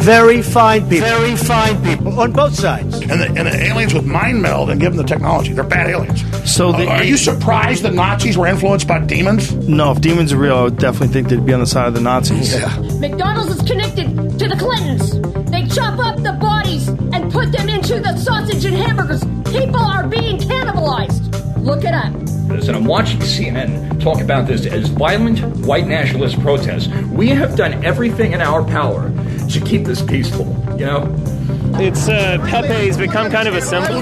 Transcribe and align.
very 0.00 0.42
fine 0.42 0.88
people. 0.88 1.06
Very 1.08 1.36
fine 1.36 1.82
people 1.82 2.18
on 2.20 2.32
both 2.32 2.54
sides. 2.54 3.00
And 3.00 3.20
the, 3.20 3.26
and 3.26 3.46
the 3.46 3.64
aliens 3.66 3.92
with 3.94 4.04
mind 4.06 4.40
meld 4.42 4.70
and 4.70 4.80
give 4.80 4.94
them 4.94 5.02
the 5.04 5.08
technology. 5.08 5.52
They're 5.52 5.64
bad 5.64 5.88
aliens. 5.88 6.22
So 6.50 6.72
the- 6.72 6.86
Uh, 6.88 6.96
are 6.96 7.04
you 7.04 7.16
surprised 7.16 7.82
the 7.82 7.90
Nazis 7.90 8.36
were 8.38 8.46
influenced 8.46 8.88
by 8.88 8.98
demons? 9.00 9.52
No, 9.68 9.92
if 9.92 10.00
demons 10.00 10.32
are 10.32 10.38
real, 10.38 10.56
I 10.56 10.62
would 10.64 10.78
definitely 10.78 11.08
think 11.08 11.28
they'd 11.28 11.44
be 11.44 11.52
on 11.52 11.60
the 11.60 11.66
side 11.66 11.86
of 11.88 11.94
the 11.94 12.00
Nazis. 12.00 12.52
Yeah. 12.54 12.68
McDonald's 12.98 13.56
is 13.60 13.62
connected 13.68 14.38
to 14.38 14.48
the 14.48 14.56
Clintons. 14.56 15.20
They 15.50 15.66
chop 15.66 15.98
up 15.98 16.16
the 16.22 16.32
bodies 16.40 16.88
and 16.88 17.30
put 17.32 17.52
them 17.52 17.68
into 17.68 18.00
the 18.00 18.16
sausage 18.16 18.64
and 18.64 18.76
hamburgers. 18.76 19.22
People 19.52 19.80
are 19.80 20.06
being 20.06 20.38
cannibalized. 20.38 21.26
Look 21.62 21.84
it 21.84 21.92
up. 21.94 22.12
this, 22.48 22.66
and 22.68 22.76
I'm 22.76 22.84
watching 22.86 23.20
CNN 23.20 24.00
talk 24.02 24.20
about 24.20 24.46
this 24.48 24.64
as 24.66 24.88
violent 24.88 25.38
white 25.58 25.86
nationalist 25.86 26.40
protests. 26.40 26.88
We 27.12 27.28
have 27.28 27.54
done 27.54 27.84
everything 27.84 28.32
in 28.32 28.40
our 28.40 28.64
power 28.64 29.08
to 29.50 29.60
keep 29.60 29.84
this 29.84 30.00
peaceful, 30.00 30.46
you 30.78 30.86
know? 30.86 31.12
It's 31.74 32.08
uh, 32.08 32.38
Pepe's 32.48 32.96
become 32.96 33.30
kind 33.30 33.48
of 33.48 33.54
a 33.54 33.60
symbol. 33.60 34.00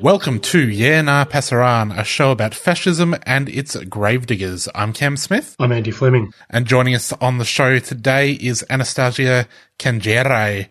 Welcome 0.00 0.38
to 0.40 0.68
Yeah 0.68 1.02
Nah 1.02 1.24
Pasaran, 1.24 1.98
a 1.98 2.04
show 2.04 2.30
about 2.30 2.54
fascism 2.54 3.16
and 3.26 3.48
its 3.48 3.74
gravediggers. 3.74 4.68
I'm 4.72 4.92
Cam 4.92 5.16
Smith, 5.16 5.56
I'm 5.58 5.72
Andy 5.72 5.90
Fleming. 5.90 6.32
and 6.48 6.66
joining 6.66 6.94
us 6.94 7.12
on 7.14 7.38
the 7.38 7.44
show 7.44 7.80
today 7.80 8.32
is 8.32 8.64
Anastasia 8.70 9.48
Kanjere, 9.80 10.68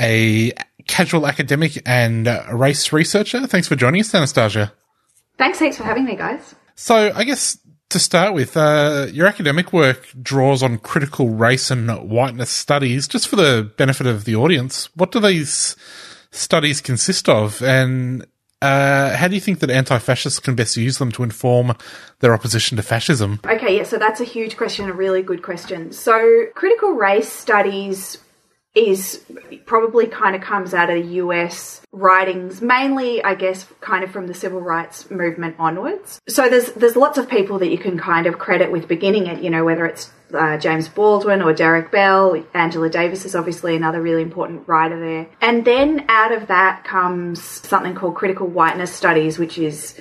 a 0.00 0.52
casual 0.86 1.26
academic 1.26 1.82
and 1.84 2.28
uh, 2.28 2.44
race 2.52 2.92
researcher. 2.92 3.44
Thanks 3.48 3.66
for 3.66 3.74
joining 3.74 4.02
us, 4.02 4.14
Anastasia. 4.14 4.72
Thanks 5.36 5.58
thanks 5.58 5.76
for 5.76 5.82
having 5.82 6.04
me, 6.04 6.14
guys. 6.14 6.54
So, 6.76 7.10
I 7.12 7.24
guess 7.24 7.58
to 7.90 7.98
start 7.98 8.34
with, 8.34 8.56
uh, 8.56 9.06
your 9.12 9.26
academic 9.26 9.72
work 9.72 10.08
draws 10.20 10.62
on 10.62 10.78
critical 10.78 11.30
race 11.30 11.70
and 11.70 11.90
whiteness 12.10 12.50
studies. 12.50 13.08
Just 13.08 13.28
for 13.28 13.36
the 13.36 13.70
benefit 13.76 14.06
of 14.06 14.24
the 14.24 14.36
audience, 14.36 14.88
what 14.94 15.12
do 15.12 15.20
these 15.20 15.74
studies 16.30 16.80
consist 16.80 17.28
of, 17.28 17.62
and 17.62 18.26
uh, 18.60 19.16
how 19.16 19.28
do 19.28 19.34
you 19.34 19.40
think 19.40 19.60
that 19.60 19.70
anti-fascists 19.70 20.40
can 20.40 20.54
best 20.54 20.76
use 20.76 20.98
them 20.98 21.12
to 21.12 21.22
inform 21.22 21.74
their 22.20 22.34
opposition 22.34 22.76
to 22.76 22.82
fascism? 22.82 23.40
Okay, 23.46 23.78
yeah, 23.78 23.84
so 23.84 23.98
that's 23.98 24.20
a 24.20 24.24
huge 24.24 24.56
question, 24.56 24.88
a 24.88 24.92
really 24.92 25.22
good 25.22 25.42
question. 25.42 25.92
So, 25.92 26.46
critical 26.54 26.92
race 26.92 27.32
studies 27.32 28.18
is 28.74 29.24
probably 29.66 30.06
kind 30.06 30.36
of 30.36 30.42
comes 30.42 30.74
out 30.74 30.90
of 30.90 31.02
the 31.02 31.14
US 31.14 31.80
writings, 31.92 32.60
mainly, 32.60 33.22
I 33.22 33.34
guess, 33.34 33.66
kind 33.80 34.04
of 34.04 34.10
from 34.10 34.26
the 34.26 34.34
civil 34.34 34.60
rights 34.60 35.10
movement 35.10 35.56
onwards. 35.58 36.20
So 36.28 36.48
there's 36.48 36.72
there's 36.72 36.96
lots 36.96 37.18
of 37.18 37.28
people 37.28 37.58
that 37.60 37.70
you 37.70 37.78
can 37.78 37.98
kind 37.98 38.26
of 38.26 38.38
credit 38.38 38.70
with 38.70 38.86
beginning 38.88 39.26
it. 39.26 39.42
You 39.42 39.50
know, 39.50 39.64
whether 39.64 39.86
it's 39.86 40.10
uh, 40.32 40.58
James 40.58 40.88
Baldwin 40.88 41.42
or 41.42 41.52
Derek 41.52 41.90
Bell, 41.90 42.42
Angela 42.54 42.88
Davis 42.88 43.24
is 43.24 43.34
obviously 43.34 43.74
another 43.74 44.00
really 44.00 44.22
important 44.22 44.68
writer 44.68 44.98
there. 45.00 45.28
And 45.40 45.64
then 45.64 46.04
out 46.08 46.32
of 46.32 46.48
that 46.48 46.84
comes 46.84 47.42
something 47.42 47.94
called 47.94 48.14
critical 48.14 48.46
whiteness 48.46 48.92
studies, 48.92 49.38
which 49.38 49.58
is 49.58 49.98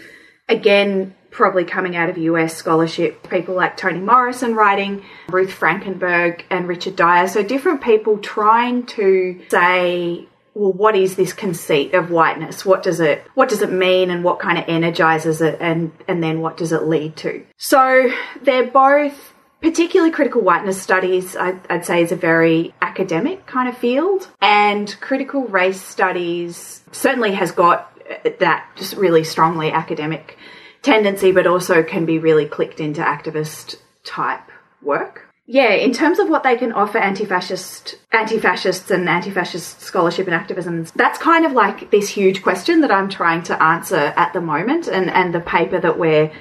again 0.50 1.16
probably 1.32 1.66
coming 1.66 1.96
out 1.96 2.10
of 2.10 2.18
US 2.18 2.56
scholarship, 2.56 3.30
people 3.30 3.56
like 3.56 3.78
Toni 3.78 4.00
Morrison 4.00 4.56
writing, 4.56 5.04
Ruth 5.30 5.52
Frankenberg 5.52 6.44
and 6.50 6.68
Richard 6.68 6.96
Dyer. 6.96 7.28
So 7.28 7.44
different 7.44 7.82
people 7.82 8.18
trying 8.18 8.86
to 8.88 9.42
say 9.50 10.28
well, 10.58 10.74
what 10.74 10.96
is 10.96 11.16
this 11.16 11.34
conceit 11.34 11.94
of 11.94 12.10
whiteness? 12.10 12.66
What 12.66 12.82
does 12.82 13.00
it 13.00 13.24
what 13.36 13.50
does 13.50 13.62
it 13.62 13.72
mean 13.72 14.10
and 14.10 14.24
what 14.24 14.40
kind 14.40 14.58
of 14.58 14.66
energizes 14.68 15.42
it 15.42 15.58
and 15.62 15.92
and 16.08 16.24
then 16.24 16.42
what 16.42 16.58
does 16.58 16.72
it 16.72 16.84
lead 16.84 17.16
to? 17.18 17.46
So 17.58 18.12
they're 18.42 18.68
both 18.68 19.34
particularly 19.62 20.12
critical 20.12 20.42
whiteness 20.42 20.82
studies 20.82 21.36
I, 21.36 21.60
I'd 21.70 21.86
say 21.86 22.02
is 22.02 22.12
a 22.12 22.16
very 22.16 22.74
academic 22.82 23.46
kind 23.46 23.68
of 23.68 23.78
field 23.78 24.28
and 24.42 24.96
critical 25.02 25.46
race 25.46 25.82
studies 25.82 26.82
certainly 26.92 27.34
has 27.34 27.52
got 27.52 27.92
that 28.40 28.70
just 28.76 28.96
really 28.96 29.24
strongly 29.24 29.72
academic 29.72 30.38
tendency, 30.82 31.32
but 31.32 31.48
also 31.48 31.84
can 31.84 32.06
be 32.06 32.20
really 32.20 32.46
clicked 32.46 32.80
into 32.80 33.02
activist 33.02 33.76
type 34.04 34.50
work. 34.82 35.24
Yeah, 35.50 35.72
in 35.72 35.94
terms 35.94 36.20
of 36.20 36.28
what 36.28 36.44
they 36.44 36.58
can 36.58 36.74
offer 36.74 36.98
anti-fascist, 36.98 37.96
anti-fascists 38.12 38.92
and 38.92 39.08
anti-fascist 39.08 39.80
scholarship 39.80 40.28
and 40.28 40.36
activism, 40.36 40.86
that's 40.96 41.18
kind 41.18 41.46
of 41.46 41.54
like 41.54 41.90
this 41.90 42.10
huge 42.10 42.44
question 42.44 42.82
that 42.82 42.92
I'm 42.92 43.08
trying 43.08 43.44
to 43.44 43.64
answer 43.64 44.14
at 44.18 44.34
the 44.34 44.42
moment, 44.42 44.88
and 44.88 45.10
and 45.10 45.34
the 45.34 45.40
paper 45.40 45.80
that 45.80 45.98
we're 45.98 46.32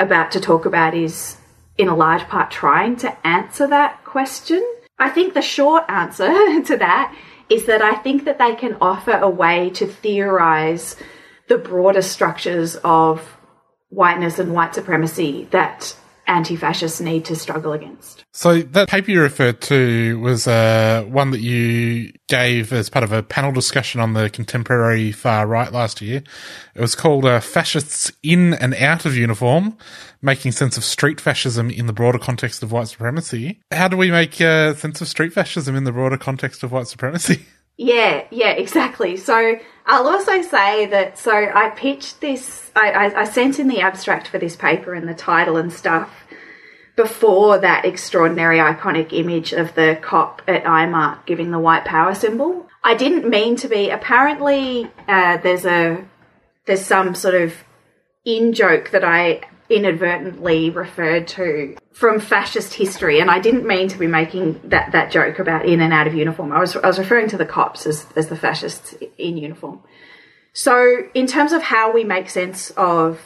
about 0.00 0.32
to 0.32 0.40
talk 0.40 0.66
about 0.66 0.94
is 0.94 1.36
in 1.78 1.88
a 1.88 1.94
large 1.94 2.22
part 2.22 2.50
trying 2.50 2.96
to 2.96 3.26
answer 3.26 3.68
that 3.68 4.04
question. 4.04 4.64
I 4.98 5.10
think 5.10 5.34
the 5.34 5.42
short 5.42 5.84
answer 5.88 6.26
to 6.64 6.76
that 6.78 7.14
is 7.48 7.66
that 7.66 7.82
I 7.82 7.94
think 7.94 8.24
that 8.24 8.38
they 8.38 8.56
can 8.56 8.76
offer 8.80 9.12
a 9.12 9.30
way 9.30 9.70
to 9.70 9.86
theorize 9.86 10.96
the 11.48 11.58
broader 11.58 12.02
structures 12.02 12.76
of 12.82 13.35
whiteness 13.88 14.38
and 14.38 14.52
white 14.52 14.74
supremacy 14.74 15.48
that 15.50 15.96
anti 16.26 16.56
fascists 16.56 17.00
need 17.00 17.24
to 17.24 17.36
struggle 17.36 17.72
against. 17.72 18.24
So 18.32 18.60
that 18.60 18.88
paper 18.88 19.10
you 19.10 19.22
referred 19.22 19.60
to 19.62 20.18
was 20.20 20.46
uh, 20.46 21.04
one 21.08 21.30
that 21.30 21.40
you 21.40 22.12
gave 22.28 22.72
as 22.72 22.90
part 22.90 23.04
of 23.04 23.12
a 23.12 23.22
panel 23.22 23.52
discussion 23.52 24.00
on 24.00 24.12
the 24.12 24.28
contemporary 24.28 25.12
far 25.12 25.46
right 25.46 25.72
last 25.72 26.02
year. 26.02 26.22
It 26.74 26.80
was 26.80 26.94
called 26.94 27.24
uh, 27.24 27.40
"Fascists 27.40 28.12
in 28.22 28.54
and 28.54 28.74
Out 28.74 29.06
of 29.06 29.16
Uniform: 29.16 29.76
Making 30.20 30.52
Sense 30.52 30.76
of 30.76 30.84
Street 30.84 31.20
Fascism 31.20 31.70
in 31.70 31.86
the 31.86 31.92
Broader 31.92 32.18
Context 32.18 32.62
of 32.62 32.72
White 32.72 32.88
Supremacy." 32.88 33.60
How 33.70 33.88
do 33.88 33.96
we 33.96 34.10
make 34.10 34.40
uh, 34.40 34.74
sense 34.74 35.00
of 35.00 35.08
street 35.08 35.32
fascism 35.32 35.76
in 35.76 35.84
the 35.84 35.92
broader 35.92 36.18
context 36.18 36.62
of 36.62 36.72
white 36.72 36.88
supremacy? 36.88 37.46
Yeah, 37.76 38.24
yeah, 38.30 38.52
exactly. 38.52 39.16
So 39.16 39.58
I'll 39.84 40.08
also 40.08 40.40
say 40.42 40.86
that 40.86 41.18
so 41.18 41.32
I 41.32 41.70
pitched 41.70 42.20
this, 42.20 42.70
I, 42.74 42.90
I, 42.90 43.20
I 43.20 43.24
sent 43.24 43.58
in 43.58 43.68
the 43.68 43.80
abstract 43.80 44.28
for 44.28 44.38
this 44.38 44.56
paper 44.56 44.94
and 44.94 45.08
the 45.08 45.14
title 45.14 45.56
and 45.56 45.72
stuff 45.72 46.10
before 46.96 47.58
that 47.58 47.84
extraordinary 47.84 48.58
iconic 48.58 49.12
image 49.12 49.52
of 49.52 49.74
the 49.74 49.98
cop 50.00 50.40
at 50.48 50.64
IMARC 50.64 51.26
giving 51.26 51.50
the 51.50 51.58
white 51.58 51.84
power 51.84 52.14
symbol. 52.14 52.66
I 52.82 52.94
didn't 52.94 53.28
mean 53.28 53.56
to 53.56 53.68
be. 53.68 53.90
Apparently, 53.90 54.90
uh, 55.06 55.36
there's 55.38 55.66
a 55.66 56.04
there's 56.64 56.84
some 56.84 57.14
sort 57.14 57.34
of 57.34 57.54
in 58.24 58.54
joke 58.54 58.90
that 58.90 59.04
I 59.04 59.42
inadvertently 59.68 60.70
referred 60.70 61.28
to 61.28 61.76
from 61.92 62.20
fascist 62.20 62.74
history, 62.74 63.20
and 63.20 63.30
I 63.30 63.38
didn't 63.38 63.66
mean 63.66 63.88
to 63.88 63.98
be 63.98 64.06
making 64.06 64.60
that, 64.64 64.92
that 64.92 65.10
joke 65.10 65.38
about 65.38 65.66
in 65.66 65.80
and 65.80 65.92
out 65.92 66.06
of 66.06 66.14
uniform. 66.14 66.52
I 66.52 66.60
was 66.60 66.76
I 66.76 66.86
was 66.86 66.98
referring 66.98 67.28
to 67.30 67.36
the 67.36 67.46
cops 67.46 67.86
as 67.86 68.06
as 68.16 68.28
the 68.28 68.36
fascists 68.36 68.94
in 69.18 69.36
uniform. 69.36 69.80
So, 70.52 71.08
in 71.12 71.26
terms 71.26 71.52
of 71.52 71.62
how 71.62 71.92
we 71.92 72.04
make 72.04 72.30
sense 72.30 72.70
of 72.76 73.20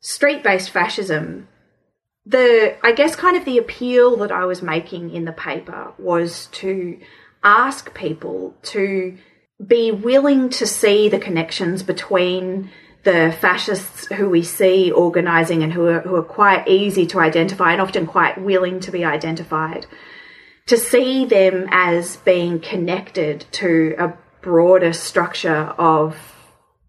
street 0.00 0.42
based 0.42 0.70
fascism, 0.70 1.48
the 2.26 2.76
I 2.82 2.92
guess 2.92 3.16
kind 3.16 3.36
of 3.36 3.44
the 3.44 3.58
appeal 3.58 4.16
that 4.18 4.32
I 4.32 4.44
was 4.44 4.62
making 4.62 5.14
in 5.14 5.24
the 5.24 5.32
paper 5.32 5.92
was 5.98 6.46
to 6.52 6.98
ask 7.42 7.94
people 7.94 8.54
to 8.62 9.16
be 9.64 9.90
willing 9.90 10.50
to 10.50 10.66
see 10.66 11.08
the 11.08 11.18
connections 11.18 11.82
between 11.82 12.70
the 13.08 13.34
fascists 13.40 14.06
who 14.08 14.28
we 14.28 14.42
see 14.42 14.92
organising 14.92 15.62
and 15.62 15.72
who 15.72 15.86
are, 15.86 16.00
who 16.00 16.14
are 16.14 16.22
quite 16.22 16.68
easy 16.68 17.06
to 17.06 17.18
identify 17.18 17.72
and 17.72 17.80
often 17.80 18.06
quite 18.06 18.36
willing 18.38 18.80
to 18.80 18.90
be 18.90 19.02
identified, 19.02 19.86
to 20.66 20.76
see 20.76 21.24
them 21.24 21.66
as 21.70 22.18
being 22.18 22.60
connected 22.60 23.46
to 23.50 23.94
a 23.98 24.12
broader 24.42 24.92
structure 24.92 25.74
of 25.78 26.16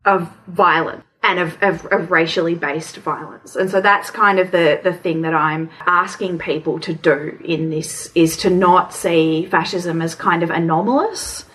of 0.03 0.29
violence 0.47 1.03
and 1.23 1.39
of, 1.39 1.57
of, 1.61 1.85
of 1.85 2.11
racially 2.11 2.55
based 2.55 2.97
violence. 2.97 3.55
And 3.55 3.69
so 3.69 3.79
that's 3.79 4.11
kind 4.11 4.39
of 4.39 4.51
the, 4.51 4.79
the 4.83 4.93
thing 4.93 5.21
that 5.21 5.33
I'm 5.33 5.69
asking 5.85 6.39
people 6.39 6.79
to 6.81 6.93
do 6.93 7.37
in 7.45 7.69
this 7.69 8.11
is 8.13 8.35
to 8.37 8.49
not 8.49 8.93
see 8.93 9.45
fascism 9.45 10.01
as 10.01 10.15
kind 10.15 10.43
of 10.43 10.49
anomalous, 10.49 11.45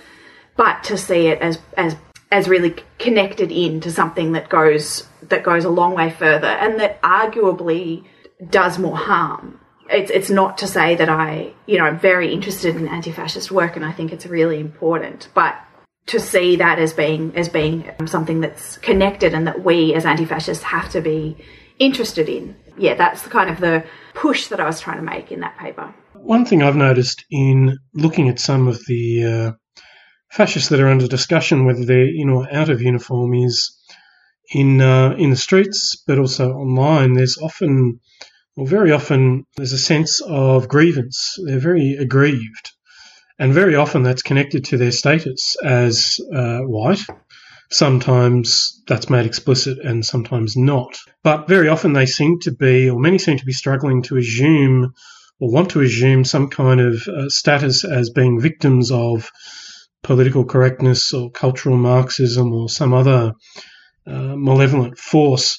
but 0.57 0.85
to 0.85 0.97
see 0.97 1.27
it 1.27 1.41
as 1.41 1.59
as 1.77 1.97
as 2.35 2.49
really 2.49 2.75
connected 2.99 3.53
in 3.53 3.81
to 3.81 3.91
something 3.91 4.33
that 4.33 4.49
goes 4.49 5.07
that 5.23 5.43
goes 5.45 5.65
a 5.65 5.71
long 5.71 5.95
way 5.95 6.11
further 6.11 6.49
and 6.49 6.81
that 6.81 7.01
arguably 7.03 8.05
does 8.51 8.79
more 8.79 8.97
harm 8.97 9.59
it's 9.91 10.11
it's 10.11 10.31
not 10.31 10.59
to 10.59 10.67
say 10.67 10.95
that 10.95 11.09
I, 11.09 11.53
you 11.67 11.79
know, 11.79 11.85
I'm 11.85 11.99
very 11.99 12.33
interested 12.33 12.77
in 12.77 12.89
anti-fascist 12.89 13.51
work 13.51 13.77
and 13.77 13.85
I 13.85 13.93
think 13.93 14.13
it's 14.13 14.27
really 14.27 14.59
important, 14.59 15.29
but 15.35 15.57
to 16.07 16.21
see 16.21 16.57
that 16.57 16.79
as 16.79 16.93
being 16.93 17.37
as 17.37 17.49
being 17.49 17.91
something 18.07 18.41
that's 18.41 18.79
connected 18.79 19.35
and 19.35 19.47
that 19.47 19.65
we 19.65 19.95
as 19.95 20.07
anti-fascists 20.07 20.65
have 20.65 20.91
to 20.91 21.01
be 21.01 21.37
interested 21.79 22.29
in. 22.29 22.57
Yeah, 22.79 22.95
that's 22.95 23.23
the 23.23 23.31
kind 23.31 23.51
of 23.51 23.61
the 23.61 23.85
push 24.15 24.49
that 24.49 24.61
I 24.61 24.65
was 24.65 24.81
trying 24.81 24.97
to 24.97 25.03
make 25.03 25.31
in 25.31 25.41
that 25.41 25.59
paper. 25.59 25.95
One 26.15 26.45
thing 26.45 26.63
I've 26.63 26.77
noticed 26.77 27.25
in 27.31 27.79
looking 27.93 28.29
at 28.29 28.39
some 28.39 28.67
of 28.67 28.85
the 28.87 29.25
uh, 29.25 29.53
fascists 30.35 30.69
that 30.69 30.81
are 30.81 30.89
under 30.89 31.07
discussion, 31.07 31.65
whether 31.65 31.85
they're 31.85 32.09
in 32.09 32.29
or 32.29 32.53
out 32.53 32.69
of 32.69 32.83
uniform, 32.83 33.35
is 33.35 33.79
in 34.53 34.81
uh, 34.81 35.15
in 35.17 35.31
the 35.31 35.37
streets, 35.37 36.03
but 36.07 36.19
also 36.19 36.53
online. 36.53 37.15
There's 37.15 37.39
often 37.39 38.01
well, 38.57 38.67
very 38.67 38.93
often 38.93 39.47
there's 39.57 39.73
a 39.73 39.79
sense 39.79 40.21
of 40.21 40.69
grievance. 40.69 41.37
They're 41.45 41.59
very 41.59 41.97
aggrieved. 41.99 42.73
And 43.37 43.53
very 43.53 43.75
often 43.75 44.05
that's 44.05 44.23
connected 44.23 44.67
to 44.67 44.77
their 44.77 44.93
status 44.93 45.57
as 45.65 46.21
uh, 46.33 46.61
white. 46.61 47.01
Sometimes 47.71 48.81
that's 48.87 49.11
made 49.11 49.27
explicit 49.27 49.79
and 49.79 50.05
sometimes 50.05 50.57
not. 50.57 50.97
But 51.25 51.49
very 51.49 51.69
often 51.69 51.95
they 51.95 52.07
seem 52.07 52.39
to 52.41 52.53
be, 52.53 52.89
or 52.89 53.01
many 53.01 53.19
seem 53.19 53.39
to 53.39 53.45
be 53.45 53.53
struggling 53.53 54.03
to 54.03 54.19
assume 54.19 54.95
or 55.41 55.51
want 55.51 55.71
to 55.71 55.81
assume 55.81 56.25
some 56.25 56.49
kind 56.49 56.81
of 56.81 57.09
uh, 57.09 57.29
status 57.29 57.85
as 57.85 58.11
being 58.11 58.41
victims 58.41 58.93
of 58.93 59.33
political 60.05 60.45
correctness 60.45 61.13
or 61.13 61.31
cultural 61.31 61.77
Marxism 61.77 62.53
or 62.53 62.69
some 62.69 62.95
other 62.95 63.33
uh, 64.07 64.37
malevolent 64.37 64.99
force. 64.99 65.59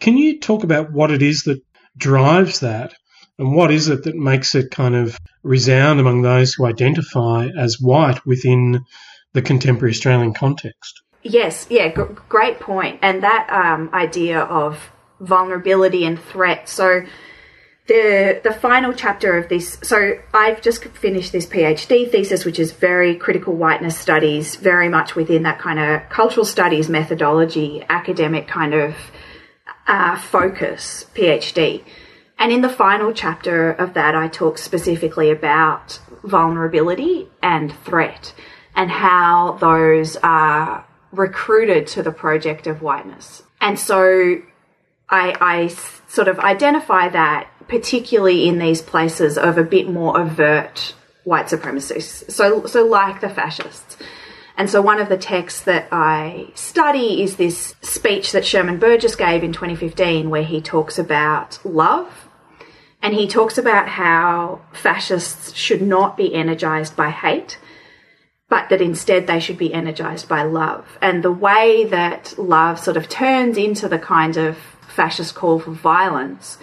Can 0.00 0.18
you 0.18 0.40
talk 0.40 0.64
about 0.64 0.92
what 0.92 1.12
it 1.12 1.22
is 1.22 1.44
that 1.44 1.60
drives 1.96 2.60
that? 2.60 2.94
And 3.38 3.54
what 3.54 3.70
is 3.70 3.88
it 3.88 4.04
that 4.04 4.16
makes 4.16 4.54
it 4.54 4.70
kind 4.70 4.94
of 4.94 5.18
resound 5.42 6.00
among 6.00 6.22
those 6.22 6.54
who 6.54 6.66
identify 6.66 7.48
as 7.56 7.80
white 7.80 8.24
within 8.26 8.84
the 9.32 9.42
contemporary 9.42 9.92
Australian 9.92 10.34
context? 10.34 11.02
Yes, 11.22 11.66
yeah, 11.70 11.88
g- 11.88 12.14
great 12.28 12.60
point. 12.60 13.00
And 13.02 13.22
that 13.22 13.48
um, 13.50 13.90
idea 13.92 14.40
of 14.40 14.90
vulnerability 15.20 16.04
and 16.04 16.20
threat. 16.20 16.68
So, 16.68 17.02
the 17.86 18.40
the 18.42 18.52
final 18.52 18.92
chapter 18.92 19.36
of 19.36 19.48
this 19.48 19.78
so 19.82 20.18
I've 20.32 20.62
just 20.62 20.84
finished 20.84 21.32
this 21.32 21.46
PhD 21.46 22.10
thesis 22.10 22.44
which 22.44 22.58
is 22.58 22.72
very 22.72 23.14
critical 23.14 23.54
whiteness 23.54 23.98
studies 23.98 24.56
very 24.56 24.88
much 24.88 25.14
within 25.14 25.42
that 25.42 25.58
kind 25.58 25.78
of 25.78 26.08
cultural 26.08 26.46
studies 26.46 26.88
methodology 26.88 27.84
academic 27.88 28.48
kind 28.48 28.74
of 28.74 28.96
uh, 29.86 30.18
focus 30.18 31.06
PhD. 31.14 31.84
And 32.38 32.50
in 32.50 32.62
the 32.62 32.68
final 32.68 33.12
chapter 33.12 33.70
of 33.70 33.94
that, 33.94 34.14
I 34.14 34.28
talk 34.28 34.58
specifically 34.58 35.30
about 35.30 36.00
vulnerability 36.24 37.28
and 37.42 37.72
threat 37.84 38.34
and 38.74 38.90
how 38.90 39.52
those 39.60 40.16
are 40.16 40.84
recruited 41.12 41.86
to 41.88 42.02
the 42.02 42.10
project 42.10 42.66
of 42.66 42.82
whiteness. 42.82 43.42
And 43.60 43.78
so 43.78 44.42
I, 45.08 45.36
I 45.40 45.68
sort 46.08 46.28
of 46.28 46.40
identify 46.40 47.08
that 47.08 47.48
particularly 47.68 48.48
in 48.48 48.58
these 48.58 48.82
places 48.82 49.38
of 49.38 49.58
a 49.58 49.64
bit 49.64 49.88
more 49.88 50.18
overt 50.18 50.94
white 51.24 51.46
supremacists. 51.46 52.30
So, 52.30 52.66
so 52.66 52.84
like 52.84 53.20
the 53.20 53.28
fascists. 53.28 53.96
And 54.56 54.70
so 54.70 54.80
one 54.80 55.00
of 55.00 55.08
the 55.08 55.16
texts 55.16 55.62
that 55.62 55.88
I 55.90 56.50
study 56.54 57.22
is 57.22 57.36
this 57.36 57.74
speech 57.82 58.32
that 58.32 58.44
Shermon 58.44 58.78
Burgess 58.78 59.16
gave 59.16 59.42
in 59.42 59.52
2015 59.52 60.30
where 60.30 60.44
he 60.44 60.60
talks 60.60 60.98
about 60.98 61.58
love. 61.64 62.28
And 63.02 63.14
he 63.14 63.26
talks 63.26 63.58
about 63.58 63.88
how 63.88 64.62
fascists 64.72 65.52
should 65.54 65.82
not 65.82 66.16
be 66.16 66.34
energized 66.34 66.96
by 66.96 67.10
hate, 67.10 67.58
but 68.48 68.70
that 68.70 68.80
instead 68.80 69.26
they 69.26 69.40
should 69.40 69.58
be 69.58 69.74
energized 69.74 70.28
by 70.28 70.42
love. 70.44 70.98
And 71.02 71.22
the 71.22 71.32
way 71.32 71.84
that 71.84 72.34
love 72.38 72.78
sort 72.78 72.96
of 72.96 73.08
turns 73.08 73.58
into 73.58 73.88
the 73.88 73.98
kind 73.98 74.36
of 74.36 74.56
fascist 74.88 75.34
call 75.34 75.58
for 75.58 75.72
violence 75.72 76.56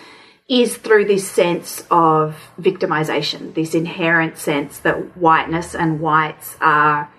is 0.52 0.76
through 0.76 1.06
this 1.06 1.32
sense 1.32 1.86
of 1.90 2.52
victimization, 2.60 3.54
this 3.54 3.74
inherent 3.74 4.38
sense 4.38 4.80
that 4.80 5.16
whiteness 5.16 5.74
and 5.74 6.02
whites 6.02 6.58
are 6.60 7.10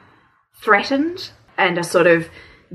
threatened 0.60 1.30
and 1.56 1.78
are 1.78 1.82
sort 1.82 2.06
of 2.06 2.28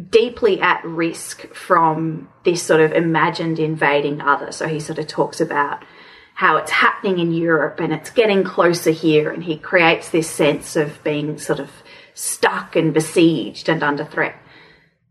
deeply 0.10 0.60
at 0.60 0.84
risk 0.84 1.48
from 1.54 2.28
this 2.44 2.64
sort 2.64 2.82
of 2.82 2.92
imagined 2.92 3.60
invading 3.60 4.20
other. 4.20 4.52
So 4.52 4.68
he 4.68 4.80
sort 4.80 4.98
of 4.98 5.06
talks 5.06 5.40
about 5.40 5.84
how 6.34 6.58
it's 6.58 6.72
happening 6.72 7.20
in 7.20 7.32
Europe 7.32 7.80
and 7.80 7.94
it's 7.94 8.10
getting 8.10 8.44
closer 8.44 8.92
here, 8.92 9.30
and 9.30 9.44
he 9.44 9.58
creates 9.58 10.10
this 10.10 10.30
sense 10.30 10.76
of 10.76 11.04
being 11.04 11.38
sort 11.38 11.60
of 11.60 11.70
stuck 12.16 12.76
and 12.76 12.96
besieged 12.96 13.70
and 13.70 13.84
under 13.84 14.06
threat. 14.06 14.36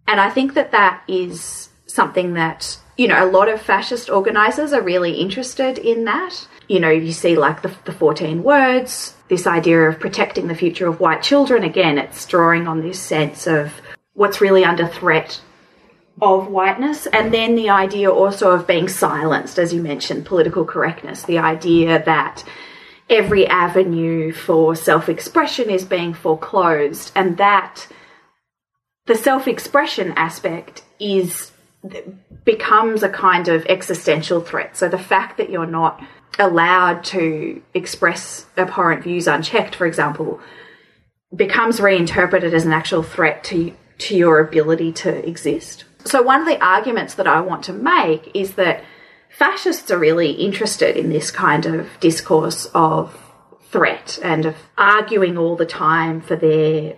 And 0.08 0.20
I 0.20 0.28
think 0.28 0.54
that 0.54 0.72
that 0.72 1.04
is 1.06 1.68
something 1.86 2.34
that, 2.34 2.78
you 2.96 3.08
know, 3.08 3.22
a 3.22 3.30
lot 3.30 3.48
of 3.48 3.60
fascist 3.60 4.08
organizers 4.08 4.72
are 4.72 4.82
really 4.82 5.20
interested 5.20 5.78
in 5.78 6.04
that. 6.04 6.48
You 6.68 6.80
know, 6.80 6.90
you 6.90 7.12
see 7.12 7.36
like 7.36 7.62
the, 7.62 7.74
the 7.84 7.92
14 7.92 8.42
words, 8.42 9.14
this 9.28 9.46
idea 9.46 9.82
of 9.82 10.00
protecting 10.00 10.46
the 10.46 10.54
future 10.54 10.88
of 10.88 11.00
white 11.00 11.22
children. 11.22 11.62
Again, 11.62 11.98
it's 11.98 12.26
drawing 12.26 12.66
on 12.66 12.80
this 12.80 12.98
sense 12.98 13.46
of 13.46 13.72
what's 14.14 14.40
really 14.40 14.64
under 14.64 14.86
threat 14.86 15.40
of 16.22 16.48
whiteness. 16.48 17.06
And 17.06 17.32
then 17.32 17.54
the 17.54 17.70
idea 17.70 18.10
also 18.10 18.52
of 18.52 18.66
being 18.66 18.88
silenced, 18.88 19.58
as 19.58 19.74
you 19.74 19.82
mentioned, 19.82 20.24
political 20.24 20.64
correctness, 20.64 21.22
the 21.22 21.38
idea 21.38 22.02
that 22.04 22.44
every 23.10 23.46
avenue 23.46 24.32
for 24.32 24.74
self 24.74 25.08
expression 25.08 25.68
is 25.68 25.84
being 25.84 26.14
foreclosed, 26.14 27.12
and 27.14 27.36
that 27.36 27.86
the 29.04 29.14
self 29.14 29.46
expression 29.46 30.12
aspect 30.16 30.82
is 30.98 31.52
becomes 32.44 33.02
a 33.02 33.08
kind 33.08 33.48
of 33.48 33.66
existential 33.66 34.40
threat. 34.40 34.76
So 34.76 34.88
the 34.88 34.98
fact 34.98 35.38
that 35.38 35.50
you're 35.50 35.66
not 35.66 36.02
allowed 36.38 37.04
to 37.04 37.62
express 37.74 38.46
abhorrent 38.56 39.02
views 39.02 39.26
unchecked, 39.26 39.74
for 39.74 39.86
example, 39.86 40.40
becomes 41.34 41.80
reinterpreted 41.80 42.54
as 42.54 42.64
an 42.64 42.72
actual 42.72 43.02
threat 43.02 43.44
to 43.44 43.74
to 43.98 44.16
your 44.16 44.40
ability 44.40 44.92
to 44.92 45.26
exist. 45.26 45.84
So 46.04 46.22
one 46.22 46.40
of 46.40 46.46
the 46.46 46.62
arguments 46.62 47.14
that 47.14 47.26
I 47.26 47.40
want 47.40 47.64
to 47.64 47.72
make 47.72 48.30
is 48.34 48.54
that 48.54 48.84
fascists 49.30 49.90
are 49.90 49.98
really 49.98 50.32
interested 50.32 50.96
in 50.96 51.08
this 51.08 51.30
kind 51.30 51.66
of 51.66 51.88
discourse 52.00 52.66
of 52.74 53.18
threat 53.70 54.18
and 54.22 54.46
of 54.46 54.56
arguing 54.78 55.36
all 55.36 55.56
the 55.56 55.66
time 55.66 56.20
for 56.20 56.36
their 56.36 56.96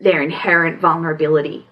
their 0.00 0.22
inherent 0.22 0.80
vulnerability. 0.80 1.66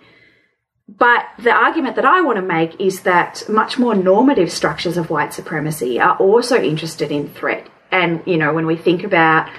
But 0.88 1.26
the 1.38 1.50
argument 1.52 1.96
that 1.96 2.04
I 2.04 2.20
want 2.20 2.36
to 2.36 2.42
make 2.42 2.78
is 2.78 3.02
that 3.02 3.42
much 3.48 3.78
more 3.78 3.94
normative 3.94 4.52
structures 4.52 4.96
of 4.96 5.08
white 5.08 5.32
supremacy 5.32 5.98
are 5.98 6.16
also 6.16 6.60
interested 6.60 7.10
in 7.10 7.28
threat. 7.30 7.66
And, 7.90 8.22
you 8.26 8.36
know, 8.36 8.52
when 8.52 8.66
we 8.66 8.76
think 8.76 9.02
about, 9.02 9.50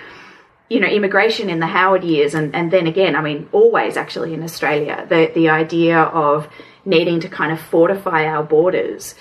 you 0.70 0.80
know, 0.80 0.88
immigration 0.88 1.50
in 1.50 1.60
the 1.60 1.68
Howard 1.68 2.04
years, 2.04 2.36
and, 2.36 2.54
and 2.56 2.72
then 2.72 2.86
again, 2.86 3.16
I 3.16 3.22
mean, 3.22 3.50
always 3.52 3.98
actually 3.98 4.34
in 4.36 4.44
Australia, 4.44 5.06
the, 5.10 5.32
the 5.34 5.50
idea 5.50 5.98
of 6.00 6.48
needing 6.86 7.20
to 7.22 7.30
kind 7.30 7.52
of 7.52 7.60
fortify 7.60 8.26
our 8.26 8.44
borders, 8.44 9.16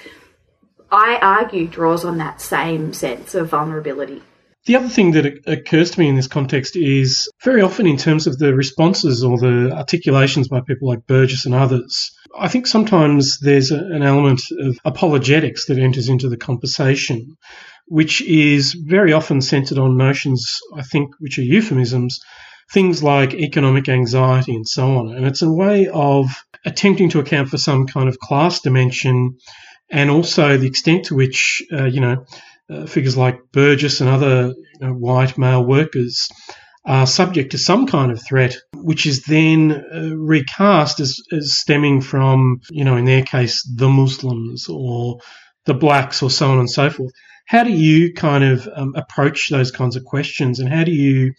I 0.90 1.18
argue 1.22 1.66
draws 1.66 2.04
on 2.04 2.18
that 2.18 2.40
same 2.40 2.92
sense 2.92 3.34
of 3.34 3.48
vulnerability. 3.48 4.22
The 4.66 4.76
other 4.76 4.88
thing 4.88 5.10
that 5.12 5.40
occurs 5.46 5.90
to 5.90 6.00
me 6.00 6.08
in 6.08 6.16
this 6.16 6.26
context 6.26 6.74
is 6.74 7.28
very 7.44 7.60
often 7.60 7.86
in 7.86 7.98
terms 7.98 8.26
of 8.26 8.38
the 8.38 8.54
responses 8.54 9.22
or 9.22 9.36
the 9.36 9.70
articulations 9.72 10.48
by 10.48 10.60
people 10.60 10.88
like 10.88 11.06
Burgess 11.06 11.44
and 11.44 11.54
others, 11.54 12.10
I 12.38 12.48
think 12.48 12.66
sometimes 12.66 13.38
there's 13.40 13.70
an 13.70 14.02
element 14.02 14.40
of 14.58 14.78
apologetics 14.84 15.66
that 15.66 15.78
enters 15.78 16.08
into 16.08 16.30
the 16.30 16.38
conversation, 16.38 17.36
which 17.88 18.22
is 18.22 18.72
very 18.72 19.12
often 19.12 19.42
centered 19.42 19.78
on 19.78 19.98
notions, 19.98 20.58
I 20.74 20.82
think, 20.82 21.10
which 21.18 21.38
are 21.38 21.42
euphemisms, 21.42 22.20
things 22.72 23.02
like 23.02 23.34
economic 23.34 23.90
anxiety 23.90 24.54
and 24.54 24.66
so 24.66 24.96
on. 24.96 25.14
And 25.14 25.26
it's 25.26 25.42
a 25.42 25.52
way 25.52 25.88
of 25.88 26.26
attempting 26.64 27.10
to 27.10 27.20
account 27.20 27.50
for 27.50 27.58
some 27.58 27.86
kind 27.86 28.08
of 28.08 28.18
class 28.18 28.60
dimension 28.60 29.36
and 29.90 30.10
also 30.10 30.56
the 30.56 30.66
extent 30.66 31.06
to 31.06 31.14
which, 31.14 31.62
uh, 31.70 31.84
you 31.84 32.00
know, 32.00 32.24
uh, 32.70 32.86
figures 32.86 33.16
like 33.16 33.38
Burgess 33.52 34.00
and 34.00 34.10
other 34.10 34.46
you 34.48 34.86
know, 34.86 34.92
white 34.92 35.36
male 35.36 35.64
workers 35.64 36.28
are 36.86 37.06
subject 37.06 37.52
to 37.52 37.58
some 37.58 37.86
kind 37.86 38.12
of 38.12 38.22
threat, 38.22 38.56
which 38.74 39.06
is 39.06 39.22
then 39.24 39.72
uh, 39.72 40.14
recast 40.16 41.00
as, 41.00 41.18
as 41.32 41.58
stemming 41.58 42.00
from, 42.00 42.60
you 42.70 42.84
know, 42.84 42.96
in 42.96 43.06
their 43.06 43.22
case, 43.22 43.66
the 43.74 43.88
Muslims 43.88 44.68
or 44.68 45.18
the 45.64 45.74
blacks 45.74 46.22
or 46.22 46.30
so 46.30 46.50
on 46.50 46.58
and 46.58 46.70
so 46.70 46.90
forth. 46.90 47.12
How 47.46 47.64
do 47.64 47.72
you 47.72 48.12
kind 48.12 48.44
of 48.44 48.68
um, 48.74 48.94
approach 48.96 49.48
those 49.48 49.70
kinds 49.70 49.96
of 49.96 50.04
questions 50.04 50.60
and 50.60 50.68
how 50.68 50.84
do 50.84 50.92
you 50.92 51.32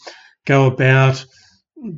go 0.46 0.66
about 0.66 1.24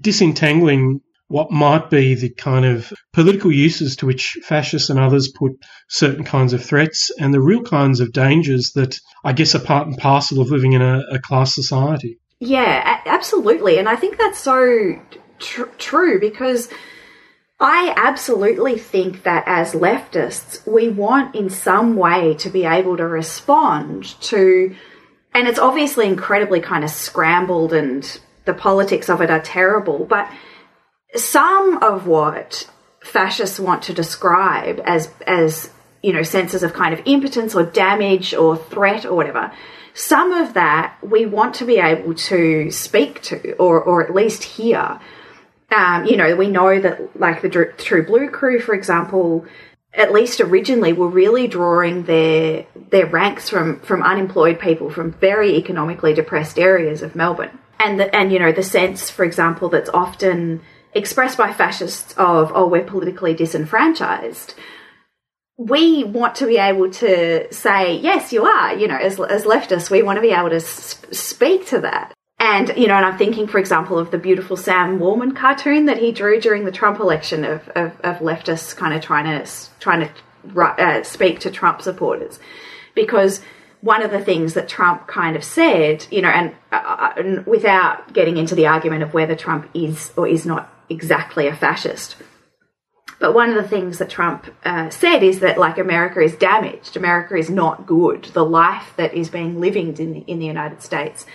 disentangling 0.01 1.01
what 1.27 1.51
might 1.51 1.89
be 1.89 2.15
the 2.15 2.29
kind 2.29 2.65
of 2.65 2.91
political 3.13 3.51
uses 3.51 3.97
to 3.97 4.05
which 4.05 4.37
fascists 4.43 4.89
and 4.89 4.99
others 4.99 5.31
put 5.35 5.51
certain 5.89 6.23
kinds 6.23 6.53
of 6.53 6.63
threats 6.63 7.11
and 7.19 7.33
the 7.33 7.41
real 7.41 7.63
kinds 7.63 7.99
of 7.99 8.13
dangers 8.13 8.71
that 8.75 8.97
I 9.23 9.33
guess 9.33 9.53
are 9.53 9.59
part 9.59 9.87
and 9.87 9.97
parcel 9.97 10.41
of 10.41 10.51
living 10.51 10.73
in 10.73 10.81
a, 10.81 11.01
a 11.11 11.19
class 11.19 11.53
society. 11.53 12.19
Yeah, 12.39 13.01
absolutely. 13.05 13.77
And 13.77 13.89
I 13.89 13.95
think 13.95 14.17
that's 14.17 14.39
so 14.39 14.99
tr- 15.39 15.63
true 15.77 16.19
because 16.19 16.69
I 17.59 17.93
absolutely 17.97 18.77
think 18.77 19.23
that 19.23 19.43
as 19.47 19.73
leftists, 19.73 20.65
we 20.71 20.89
want 20.89 21.35
in 21.35 21.49
some 21.49 21.95
way 21.95 22.35
to 22.35 22.49
be 22.49 22.65
able 22.65 22.97
to 22.97 23.07
respond 23.07 24.05
to, 24.21 24.75
and 25.33 25.47
it's 25.47 25.59
obviously 25.59 26.07
incredibly 26.07 26.61
kind 26.61 26.83
of 26.83 26.91
scrambled 26.91 27.73
and 27.73 28.19
the 28.45 28.53
politics 28.53 29.09
of 29.09 29.21
it 29.21 29.31
are 29.31 29.41
terrible, 29.41 30.05
but 30.05 30.31
some 31.15 31.77
of 31.83 32.07
what 32.07 32.69
fascists 33.01 33.59
want 33.59 33.83
to 33.83 33.93
describe 33.93 34.81
as, 34.85 35.09
as, 35.25 35.69
you 36.03 36.13
know, 36.13 36.23
senses 36.23 36.63
of 36.63 36.73
kind 36.73 36.93
of 36.93 37.01
impotence 37.05 37.55
or 37.55 37.63
damage 37.63 38.33
or 38.33 38.57
threat 38.57 39.05
or 39.05 39.15
whatever, 39.15 39.51
some 39.93 40.31
of 40.31 40.53
that 40.53 40.95
we 41.01 41.25
want 41.25 41.55
to 41.55 41.65
be 41.65 41.77
able 41.77 42.13
to 42.13 42.69
speak 42.71 43.21
to 43.21 43.53
or, 43.53 43.81
or 43.81 44.03
at 44.03 44.13
least 44.13 44.43
hear 44.43 44.99
um, 45.75 46.05
you 46.05 46.15
know, 46.15 46.35
we 46.35 46.47
know 46.47 46.79
that 46.79 47.19
like 47.19 47.41
the 47.41 47.49
True 47.49 48.05
Blue 48.05 48.29
crew, 48.29 48.59
for 48.59 48.73
example, 48.73 49.45
at 49.93 50.13
least 50.13 50.39
originally 50.39 50.93
were 50.93 51.09
really 51.09 51.47
drawing 51.47 52.03
their 52.03 52.65
their 52.89 53.05
ranks 53.05 53.49
from 53.49 53.79
from 53.81 54.01
unemployed 54.03 54.59
people 54.59 54.89
from 54.89 55.11
very 55.13 55.55
economically 55.55 56.13
depressed 56.13 56.57
areas 56.57 57.01
of 57.01 57.15
Melbourne. 57.15 57.57
And 57.79 57.99
the, 57.99 58.15
and 58.15 58.31
you 58.31 58.39
know 58.39 58.51
the 58.51 58.63
sense, 58.63 59.09
for 59.09 59.25
example, 59.25 59.69
that's 59.69 59.89
often 59.89 60.61
expressed 60.97 61.37
by 61.37 61.53
fascists 61.53 62.13
of 62.17 62.51
oh 62.53 62.67
we're 62.67 62.83
politically 62.83 63.33
disenfranchised. 63.33 64.53
We 65.57 66.03
want 66.03 66.35
to 66.35 66.45
be 66.45 66.57
able 66.57 66.91
to 66.91 67.51
say 67.53 67.97
yes, 67.97 68.33
you 68.33 68.45
are. 68.45 68.75
You 68.75 68.87
know, 68.87 68.97
as 68.97 69.19
as 69.19 69.43
leftists, 69.43 69.89
we 69.89 70.03
want 70.03 70.17
to 70.17 70.21
be 70.21 70.31
able 70.31 70.49
to 70.49 70.59
sp- 70.59 71.13
speak 71.13 71.65
to 71.67 71.79
that. 71.81 72.13
And, 72.39 72.71
you 72.77 72.87
know, 72.87 72.93
and 72.93 73.05
I'm 73.05 73.17
thinking, 73.17 73.47
for 73.47 73.57
example, 73.57 73.97
of 73.97 74.11
the 74.11 74.19
beautiful 74.19 74.55
Sam 74.55 74.99
Wallman 74.99 75.35
cartoon 75.35 75.85
that 75.85 75.97
he 75.97 76.11
drew 76.11 76.39
during 76.39 76.65
the 76.65 76.71
Trump 76.71 76.99
election 76.99 77.43
of, 77.43 77.67
of, 77.69 77.99
of 78.01 78.17
leftists 78.19 78.75
kind 78.75 78.93
of 78.93 79.01
trying 79.01 79.25
to, 79.25 79.51
trying 79.79 80.07
to 80.07 80.61
uh, 80.61 81.03
speak 81.03 81.39
to 81.39 81.49
Trump 81.49 81.81
supporters. 81.81 82.37
Because 82.93 83.41
one 83.81 84.03
of 84.03 84.11
the 84.11 84.23
things 84.23 84.53
that 84.53 84.69
Trump 84.69 85.07
kind 85.07 85.35
of 85.35 85.43
said, 85.43 86.05
you 86.11 86.21
know, 86.21 86.29
and, 86.29 86.55
uh, 86.71 87.13
and 87.17 87.39
uh, 87.39 87.43
without 87.47 88.13
getting 88.13 88.37
into 88.37 88.53
the 88.53 88.67
argument 88.67 89.01
of 89.01 89.15
whether 89.15 89.35
Trump 89.35 89.67
is 89.73 90.11
or 90.15 90.27
is 90.27 90.45
not 90.45 90.71
exactly 90.89 91.47
a 91.47 91.55
fascist, 91.55 92.15
but 93.19 93.33
one 93.33 93.49
of 93.49 93.55
the 93.55 93.67
things 93.67 93.97
that 93.97 94.09
Trump 94.09 94.45
uh, 94.63 94.89
said 94.89 95.23
is 95.23 95.39
that 95.39 95.57
like 95.57 95.77
America 95.77 96.21
is 96.21 96.35
damaged, 96.35 96.95
America 96.95 97.35
is 97.35 97.49
not 97.49 97.87
good. 97.87 98.25
The 98.25 98.45
life 98.45 98.93
that 98.97 99.13
is 99.13 99.29
being 99.29 99.59
lived 99.59 99.99
in 99.99 100.13
the, 100.13 100.19
in 100.19 100.39
the 100.39 100.45
United 100.45 100.81
States 100.81 101.25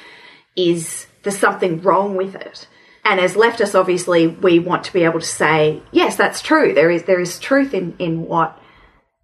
is 0.57 1.07
there's 1.23 1.39
something 1.39 1.83
wrong 1.83 2.15
with 2.17 2.35
it. 2.35 2.69
And 3.05 3.19
as 3.19 3.35
leftists, 3.35 3.79
obviously, 3.79 4.29
we 4.29 4.61
want 4.61 4.85
to 4.85 4.93
be 4.93 5.03
able 5.03 5.19
to 5.19 5.27
say, 5.27 5.83
yes, 5.91 6.15
that's 6.15 6.41
true. 6.41 6.73
There 6.73 6.91
is 6.91 7.03
there 7.03 7.21
is 7.21 7.41
truth 7.41 7.75
in, 7.75 7.97
in 7.99 8.27
what 8.27 8.57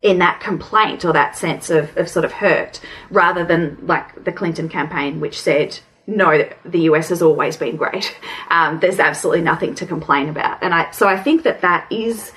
in 0.02 0.18
that 0.18 0.40
complaint 0.40 1.04
or 1.04 1.12
that 1.12 1.37
sense 1.37 1.70
of, 1.70 1.97
of 1.97 2.08
sort 2.08 2.25
of 2.25 2.32
hurt, 2.32 2.80
rather 3.11 3.44
than 3.44 3.78
like 3.87 4.25
the 4.25 4.32
Clinton 4.32 4.68
campaign, 4.68 5.20
which 5.20 5.40
said, 5.40 5.78
no, 6.09 6.49
the 6.65 6.81
US 6.91 7.11
has 7.11 7.21
always 7.21 7.57
been 7.57 7.77
great. 7.77 8.19
Um, 8.50 8.81
there's 8.81 8.99
absolutely 8.99 9.43
nothing 9.43 9.75
to 9.75 9.85
complain 9.85 10.31
about. 10.31 10.62
And 10.62 10.73
I 10.73 10.91
so 10.91 11.07
I 11.07 11.23
think 11.23 11.43
that 11.43 11.61
that 11.61 11.87
is 11.93 12.33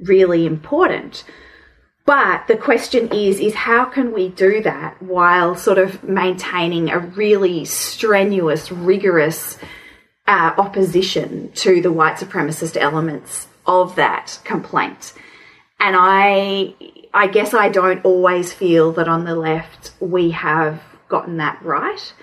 really 0.00 0.46
important. 0.46 1.24
But 2.06 2.48
the 2.48 2.56
question 2.56 3.12
is, 3.12 3.38
is 3.38 3.54
how 3.54 3.84
can 3.84 4.14
we 4.14 4.30
do 4.30 4.62
that 4.62 5.00
while 5.02 5.54
sort 5.54 5.76
of 5.76 6.02
maintaining 6.02 6.88
a 6.88 6.98
really 6.98 7.66
strenuous, 7.66 8.72
rigorous 8.72 9.58
uh, 10.26 10.54
opposition 10.56 11.52
to 11.56 11.82
the 11.82 11.92
white 11.92 12.16
supremacist 12.16 12.78
elements 12.78 13.48
of 13.66 13.96
that 13.96 14.40
complaint? 14.44 15.12
And 15.78 15.94
I, 15.94 16.74
I 17.12 17.26
guess 17.26 17.52
I 17.52 17.68
don't 17.68 18.02
always 18.02 18.50
feel 18.50 18.92
that 18.92 19.08
on 19.08 19.24
the 19.24 19.36
left 19.36 19.92
we 20.00 20.30
have 20.30 20.82
gotten 21.08 21.36
that 21.36 21.62
right. 21.62 22.14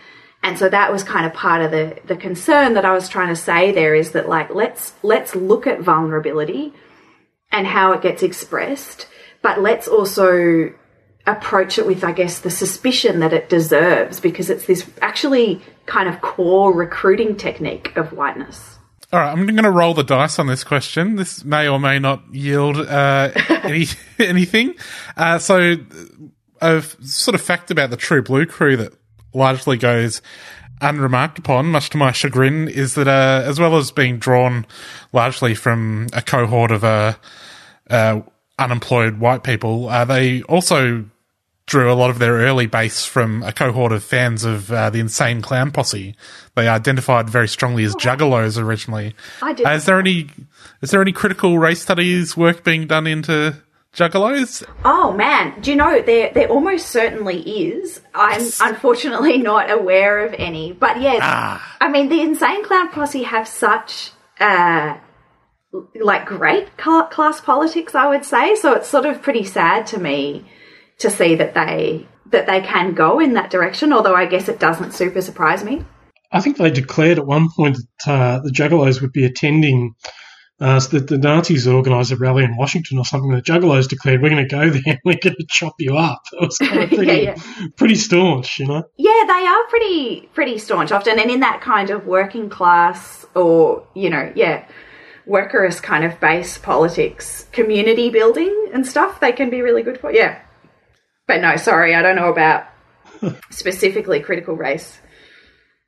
And 0.47 0.57
so 0.57 0.69
that 0.69 0.93
was 0.93 1.03
kind 1.03 1.25
of 1.25 1.33
part 1.33 1.61
of 1.61 1.71
the, 1.71 1.99
the 2.05 2.15
concern 2.15 2.75
that 2.75 2.85
I 2.85 2.93
was 2.93 3.09
trying 3.09 3.27
to 3.27 3.35
say 3.35 3.73
there 3.73 3.93
is 3.93 4.13
that 4.13 4.29
like 4.29 4.49
let's 4.55 4.93
let's 5.03 5.35
look 5.35 5.67
at 5.67 5.81
vulnerability 5.81 6.73
and 7.51 7.67
how 7.67 7.91
it 7.91 8.01
gets 8.01 8.23
expressed 8.23 9.07
but 9.41 9.61
let's 9.61 9.87
also 9.87 10.73
approach 11.25 11.77
it 11.77 11.85
with, 11.85 12.03
I 12.03 12.11
guess, 12.11 12.39
the 12.39 12.49
suspicion 12.49 13.19
that 13.19 13.33
it 13.33 13.49
deserves 13.49 14.19
because 14.19 14.49
it's 14.49 14.65
this 14.65 14.89
actually 15.01 15.61
kind 15.85 16.09
of 16.09 16.21
core 16.21 16.73
recruiting 16.73 17.35
technique 17.35 17.95
of 17.95 18.13
whiteness. 18.13 18.77
All 19.11 19.19
right, 19.19 19.31
I'm 19.31 19.45
going 19.45 19.63
to 19.63 19.71
roll 19.71 19.93
the 19.93 20.03
dice 20.03 20.39
on 20.39 20.47
this 20.47 20.63
question. 20.63 21.15
This 21.15 21.45
may 21.45 21.67
or 21.67 21.79
may 21.79 21.99
not 21.99 22.23
yield 22.33 22.77
uh, 22.77 23.31
any 23.49 23.85
anything. 24.19 24.75
Uh, 25.15 25.39
so, 25.39 25.77
a 26.61 26.81
sort 26.81 27.35
of 27.35 27.41
fact 27.41 27.71
about 27.71 27.89
the 27.89 27.97
True 27.97 28.21
Blue 28.21 28.45
crew 28.45 28.75
that 28.77 28.93
largely 29.33 29.77
goes 29.77 30.21
unremarked 30.81 31.39
upon, 31.39 31.67
much 31.67 31.89
to 31.89 31.97
my 31.97 32.11
chagrin, 32.11 32.67
is 32.67 32.95
that 32.95 33.07
uh, 33.07 33.41
as 33.45 33.59
well 33.59 33.77
as 33.77 33.91
being 33.91 34.17
drawn 34.19 34.65
largely 35.13 35.55
from 35.55 36.07
a 36.13 36.21
cohort 36.21 36.71
of 36.71 36.83
uh, 36.83 37.13
uh 37.89 38.21
unemployed 38.59 39.19
white 39.19 39.43
people, 39.43 39.87
uh, 39.89 40.03
they 40.05 40.41
also 40.43 41.05
drew 41.67 41.91
a 41.91 41.93
lot 41.93 42.09
of 42.09 42.17
their 42.17 42.35
early 42.35 42.65
base 42.65 43.05
from 43.05 43.43
a 43.43 43.51
cohort 43.51 43.91
of 43.91 44.03
fans 44.03 44.45
of 44.45 44.71
uh, 44.71 44.89
the 44.89 44.99
Insane 44.99 45.41
Clown 45.41 45.69
Posse. 45.69 46.15
They 46.55 46.67
identified 46.67 47.29
very 47.29 47.47
strongly 47.47 47.83
as 47.83 47.93
juggalos 47.95 48.57
originally. 48.57 49.13
I 49.41 49.53
did. 49.53 49.65
Uh, 49.65 49.71
is 49.71 49.85
there 49.85 49.99
any 49.99 50.29
is 50.81 50.91
there 50.91 51.01
any 51.01 51.11
critical 51.11 51.59
race 51.59 51.81
studies 51.81 52.37
work 52.37 52.63
being 52.63 52.87
done 52.87 53.05
into 53.05 53.55
juggalos? 53.97 54.63
Oh 54.85 55.11
man, 55.11 55.59
do 55.59 55.71
you 55.71 55.77
know 55.77 56.01
there 56.01 56.31
there 56.33 56.47
almost 56.47 56.87
certainly 56.87 57.41
is. 57.41 58.01
I'm 58.13 58.41
yes. 58.41 58.59
unfortunately 58.61 59.37
not 59.51 59.71
aware 59.71 60.25
of 60.25 60.33
any, 60.37 60.71
but 60.71 61.01
yes, 61.01 61.19
ah. 61.21 61.77
I 61.81 61.89
mean 61.89 62.09
the 62.09 62.21
Insane 62.21 62.63
Clown 62.63 62.89
Posse 62.89 63.23
have 63.23 63.47
such. 63.47 64.11
Uh, 64.39 64.97
like 65.95 66.25
great 66.25 66.77
class 66.77 67.41
politics, 67.41 67.95
I 67.95 68.07
would 68.07 68.23
say. 68.23 68.55
So 68.55 68.73
it's 68.73 68.87
sort 68.87 69.05
of 69.05 69.21
pretty 69.21 69.43
sad 69.43 69.87
to 69.87 69.99
me 69.99 70.45
to 70.99 71.09
see 71.09 71.35
that 71.35 71.53
they 71.53 72.07
that 72.31 72.47
they 72.47 72.61
can 72.61 72.93
go 72.93 73.19
in 73.19 73.33
that 73.33 73.49
direction. 73.49 73.93
Although 73.93 74.15
I 74.15 74.25
guess 74.25 74.49
it 74.49 74.59
doesn't 74.59 74.93
super 74.93 75.21
surprise 75.21 75.63
me. 75.63 75.85
I 76.31 76.41
think 76.41 76.57
they 76.57 76.71
declared 76.71 77.19
at 77.19 77.25
one 77.25 77.49
point 77.55 77.77
that 77.77 78.11
uh, 78.11 78.39
the 78.43 78.51
Juggalos 78.51 79.01
would 79.01 79.13
be 79.13 79.25
attending. 79.25 79.95
Uh, 80.59 80.79
so 80.79 80.97
that 80.97 81.07
the 81.07 81.19
Nazis 81.19 81.67
organised 81.67 82.11
a 82.11 82.15
rally 82.15 82.43
in 82.43 82.57
Washington 82.57 82.97
or 82.97 83.05
something. 83.05 83.29
The 83.29 83.43
Juggalos 83.43 83.87
declared, 83.87 84.23
"We're 84.23 84.31
going 84.31 84.47
to 84.47 84.55
go 84.55 84.69
there. 84.71 84.81
and 84.87 84.99
We're 85.05 85.19
going 85.21 85.35
to 85.35 85.45
chop 85.47 85.75
you 85.77 85.95
up." 85.95 86.23
It 86.33 86.41
was 86.41 86.57
kind 86.57 86.81
of 86.81 86.89
pretty, 86.97 87.05
yeah, 87.05 87.35
yeah. 87.59 87.67
pretty 87.75 87.95
staunch, 87.95 88.57
you 88.57 88.65
know. 88.65 88.83
Yeah, 88.97 89.23
they 89.27 89.45
are 89.45 89.63
pretty 89.69 90.29
pretty 90.33 90.57
staunch 90.57 90.91
often, 90.91 91.19
and 91.19 91.29
in 91.29 91.41
that 91.41 91.61
kind 91.61 91.91
of 91.91 92.07
working 92.07 92.49
class 92.49 93.25
or 93.35 93.85
you 93.93 94.09
know, 94.09 94.31
yeah, 94.35 94.65
workerist 95.27 95.83
kind 95.83 96.03
of 96.03 96.19
base 96.19 96.57
politics, 96.57 97.45
community 97.51 98.09
building 98.09 98.69
and 98.73 98.85
stuff, 98.85 99.19
they 99.19 99.31
can 99.31 99.49
be 99.49 99.61
really 99.61 99.83
good 99.83 99.99
for. 99.99 100.11
Yeah. 100.11 100.39
But 101.27 101.41
no, 101.41 101.57
sorry, 101.57 101.93
I 101.93 102.01
don't 102.01 102.15
know 102.15 102.31
about 102.31 102.65
specifically 103.51 104.21
critical 104.21 104.55
race. 104.55 104.99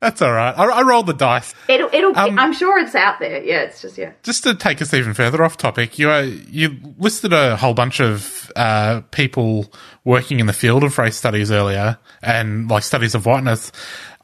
That's 0.00 0.22
all 0.22 0.32
right. 0.32 0.54
I, 0.56 0.64
I 0.64 0.82
rolled 0.82 1.06
the 1.06 1.12
dice. 1.12 1.54
It'll, 1.68 1.90
it'll. 1.92 2.18
Um, 2.18 2.38
I'm 2.38 2.54
sure 2.54 2.78
it's 2.78 2.94
out 2.94 3.18
there. 3.18 3.42
Yeah, 3.44 3.62
it's 3.62 3.82
just 3.82 3.98
yeah. 3.98 4.12
Just 4.22 4.44
to 4.44 4.54
take 4.54 4.80
us 4.80 4.94
even 4.94 5.12
further 5.12 5.44
off 5.44 5.58
topic, 5.58 5.98
you 5.98 6.10
uh, 6.10 6.22
you 6.22 6.78
listed 6.98 7.34
a 7.34 7.56
whole 7.56 7.74
bunch 7.74 8.00
of 8.00 8.50
uh, 8.56 9.02
people 9.10 9.70
working 10.04 10.40
in 10.40 10.46
the 10.46 10.54
field 10.54 10.84
of 10.84 10.96
race 10.96 11.16
studies 11.16 11.50
earlier, 11.50 11.98
and 12.22 12.70
like 12.70 12.82
studies 12.82 13.14
of 13.14 13.26
whiteness. 13.26 13.72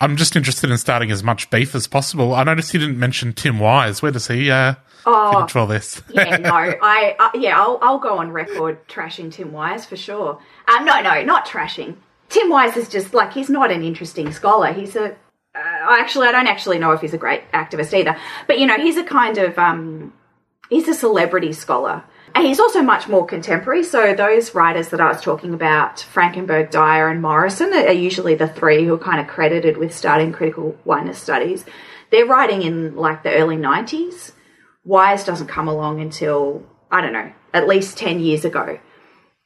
I'm 0.00 0.16
just 0.16 0.34
interested 0.34 0.70
in 0.70 0.78
starting 0.78 1.10
as 1.10 1.22
much 1.22 1.50
beef 1.50 1.74
as 1.74 1.86
possible. 1.86 2.34
I 2.34 2.44
noticed 2.44 2.72
you 2.72 2.80
didn't 2.80 2.98
mention 2.98 3.34
Tim 3.34 3.58
Wise. 3.58 4.00
Where 4.00 4.12
does 4.12 4.28
he 4.28 4.50
uh, 4.50 4.76
oh, 5.04 5.34
control 5.40 5.66
this. 5.66 6.00
yeah, 6.08 6.38
no, 6.38 6.50
I 6.54 7.16
uh, 7.18 7.30
yeah, 7.34 7.60
I'll 7.60 7.78
I'll 7.82 7.98
go 7.98 8.16
on 8.16 8.30
record 8.30 8.88
trashing 8.88 9.30
Tim 9.30 9.52
Wise 9.52 9.84
for 9.84 9.96
sure. 9.96 10.40
Um, 10.68 10.86
no, 10.86 11.02
no, 11.02 11.22
not 11.22 11.44
trashing. 11.44 11.96
Tim 12.30 12.48
Wise 12.48 12.78
is 12.78 12.88
just 12.88 13.12
like 13.12 13.34
he's 13.34 13.50
not 13.50 13.70
an 13.70 13.82
interesting 13.82 14.32
scholar. 14.32 14.72
He's 14.72 14.96
a 14.96 15.16
uh, 15.56 15.96
actually 15.98 16.28
I 16.28 16.32
don't 16.32 16.46
actually 16.46 16.78
know 16.78 16.92
if 16.92 17.00
he's 17.00 17.14
a 17.14 17.18
great 17.18 17.50
activist 17.52 17.96
either, 17.96 18.16
but 18.46 18.58
you 18.58 18.66
know 18.66 18.76
he's 18.76 18.96
a 18.96 19.04
kind 19.04 19.38
of 19.38 19.58
um, 19.58 20.12
he's 20.70 20.88
a 20.88 20.94
celebrity 20.94 21.52
scholar. 21.52 22.04
And 22.34 22.46
he's 22.46 22.60
also 22.60 22.82
much 22.82 23.08
more 23.08 23.24
contemporary. 23.24 23.82
So 23.82 24.12
those 24.12 24.54
writers 24.54 24.90
that 24.90 25.00
I 25.00 25.08
was 25.08 25.22
talking 25.22 25.54
about, 25.54 25.96
Frankenberg, 25.96 26.70
Dyer, 26.70 27.08
and 27.08 27.22
Morrison, 27.22 27.72
are 27.72 27.92
usually 27.92 28.34
the 28.34 28.46
three 28.46 28.84
who 28.84 28.92
are 28.92 28.98
kind 28.98 29.22
of 29.22 29.26
credited 29.26 29.78
with 29.78 29.96
starting 29.96 30.32
critical 30.32 30.76
whiteness 30.84 31.18
studies. 31.18 31.64
They're 32.10 32.26
writing 32.26 32.60
in 32.60 32.94
like 32.94 33.22
the 33.22 33.32
early 33.32 33.56
90s 33.56 34.32
Wise 34.86 35.24
doesn't 35.24 35.48
come 35.48 35.66
along 35.66 36.00
until, 36.00 36.64
I 36.92 37.00
don't 37.00 37.12
know, 37.12 37.32
at 37.52 37.66
least 37.66 37.98
10 37.98 38.20
years 38.20 38.44
ago. 38.44 38.78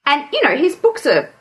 And, 0.05 0.29
you 0.35 0.45
know, 0.45 0.55
his 0.55 0.77
books 0.77 1.07
are 1.07 1.33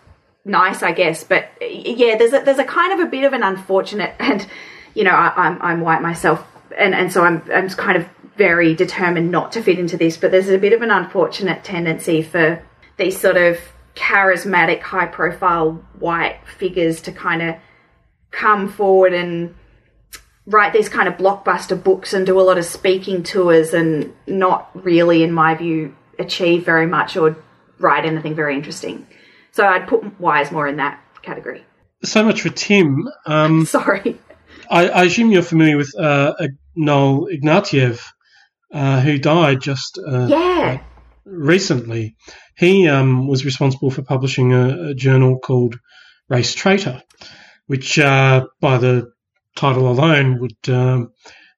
nice, 0.45 0.83
I 0.83 0.91
guess, 0.91 1.23
but 1.23 1.49
yeah, 1.61 2.17
there's 2.17 2.33
a, 2.33 2.41
there's 2.43 2.59
a 2.59 2.65
kind 2.65 2.93
of 2.93 3.07
a 3.07 3.09
bit 3.09 3.23
of 3.23 3.33
an 3.33 3.43
unfortunate, 3.43 4.15
and, 4.19 4.47
you 4.93 5.03
know, 5.03 5.11
I, 5.11 5.33
I'm, 5.35 5.61
I'm 5.61 5.81
white 5.81 6.01
myself, 6.01 6.45
and, 6.77 6.93
and 6.93 7.11
so 7.11 7.23
I'm, 7.23 7.43
I'm 7.53 7.69
kind 7.69 7.97
of 7.97 8.07
very 8.37 8.73
determined 8.73 9.31
not 9.31 9.51
to 9.51 9.61
fit 9.61 9.79
into 9.79 9.97
this, 9.97 10.17
but 10.17 10.31
there's 10.31 10.49
a 10.49 10.57
bit 10.57 10.73
of 10.73 10.81
an 10.81 10.91
unfortunate 10.91 11.63
tendency 11.63 12.21
for 12.21 12.63
these 12.97 13.19
sort 13.19 13.37
of 13.37 13.59
charismatic, 13.95 14.81
high 14.81 15.07
profile 15.07 15.83
white 15.99 16.39
figures 16.57 17.01
to 17.01 17.11
kind 17.11 17.41
of 17.41 17.55
come 18.31 18.69
forward 18.69 19.13
and 19.13 19.53
write 20.45 20.73
these 20.73 20.89
kind 20.89 21.07
of 21.07 21.15
blockbuster 21.15 21.81
books 21.81 22.13
and 22.13 22.25
do 22.25 22.39
a 22.39 22.41
lot 22.41 22.57
of 22.57 22.65
speaking 22.65 23.23
tours 23.23 23.73
and 23.73 24.13
not 24.25 24.69
really, 24.73 25.21
in 25.21 25.31
my 25.31 25.53
view, 25.53 25.95
achieve 26.17 26.65
very 26.65 26.85
much 26.85 27.15
or 27.17 27.35
write 27.77 28.05
anything 28.05 28.35
very 28.35 28.55
interesting. 28.55 29.05
So 29.59 29.67
I'd 29.67 29.89
put 29.89 30.17
Wise 30.21 30.53
more 30.53 30.69
in 30.69 30.77
that 30.77 31.03
category. 31.21 31.65
So 32.01 32.23
much 32.23 32.43
for 32.43 32.47
Tim. 32.47 33.09
Um, 33.25 33.65
Sorry. 33.65 34.17
I, 34.71 34.87
I, 34.87 35.03
assume 35.03 35.31
you're 35.31 35.41
familiar 35.41 35.75
with 35.75 35.93
uh, 35.99 36.33
Noel 36.77 37.27
Ignatiev, 37.27 38.01
uh, 38.73 39.01
who 39.01 39.17
died 39.17 39.59
just 39.59 39.99
uh, 39.99 40.27
yeah. 40.27 40.81
recently. 41.25 42.15
He 42.57 42.87
um, 42.87 43.27
was 43.27 43.43
responsible 43.43 43.91
for 43.91 44.01
publishing 44.01 44.53
a, 44.53 44.91
a, 44.91 44.93
journal 44.93 45.39
called 45.39 45.77
Race 46.29 46.53
Traitor, 46.53 47.03
which, 47.67 47.99
uh, 47.99 48.45
by 48.61 48.77
the 48.77 49.11
title 49.57 49.91
alone, 49.91 50.39
would 50.39 50.69
um, 50.73 51.11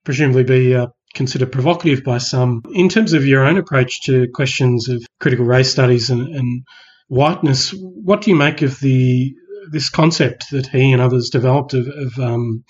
presumably 0.04 0.44
be 0.44 0.74
uh, 0.74 0.88
considered 1.14 1.52
provocative 1.52 2.04
by 2.04 2.18
some. 2.18 2.64
In 2.74 2.90
terms 2.90 3.14
of 3.14 3.28
your 3.28 3.46
own 3.46 3.58
approach 3.58 4.02
to 4.06 4.28
questions 4.34 4.90
of 4.90 5.04
critical 5.20 5.46
race 5.46 5.70
studies 5.70 6.10
and, 6.10 6.36
and 6.36 6.64
whiteness, 7.12 7.74
what 7.78 8.22
do 8.22 8.32
you 8.32 8.38
make 8.38 8.62
of 8.62 8.80
the 8.80 9.36
this 9.70 9.90
concept 9.90 10.50
that 10.52 10.68
he 10.68 10.92
and 10.92 11.02
others 11.02 11.30
developed 11.30 11.74
of, 11.74 11.88
of 11.88 12.18
um, 12.18 12.64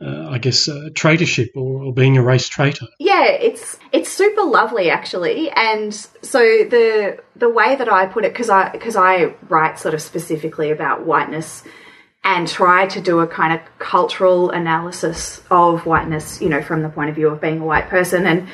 uh, 0.00 0.28
I 0.30 0.38
guess, 0.38 0.68
uh, 0.68 0.88
traitorship 0.92 1.50
or, 1.56 1.84
or, 1.84 1.92
being 1.92 2.16
a 2.16 2.22
race 2.22 2.48
traitor. 2.48 2.86
Yeah, 2.98 3.26
it's 3.26 3.76
it's 3.92 4.10
super 4.10 4.44
lovely 4.44 4.90
actually, 4.90 5.50
and 5.50 5.92
so 5.92 6.38
the 6.38 7.18
the 7.36 7.48
way 7.48 7.74
that 7.74 7.92
I 7.92 8.06
put 8.06 8.24
it, 8.24 8.32
because 8.32 8.48
I 8.48 8.70
because 8.70 8.96
I 8.96 9.34
write 9.48 9.78
sort 9.78 9.94
of 9.94 10.00
specifically 10.00 10.70
about 10.70 11.04
whiteness 11.04 11.64
and 12.22 12.46
try 12.46 12.86
to 12.86 13.00
do 13.00 13.18
a 13.18 13.26
kind 13.26 13.52
of 13.52 13.60
cultural 13.78 14.50
analysis 14.50 15.42
of 15.50 15.86
whiteness, 15.86 16.40
you 16.40 16.48
know, 16.48 16.62
from 16.62 16.82
the 16.82 16.88
point 16.88 17.10
of 17.10 17.16
view 17.16 17.28
of 17.28 17.40
being 17.40 17.60
a 17.60 17.64
white 17.64 17.88
person. 17.88 18.26
And 18.26 18.48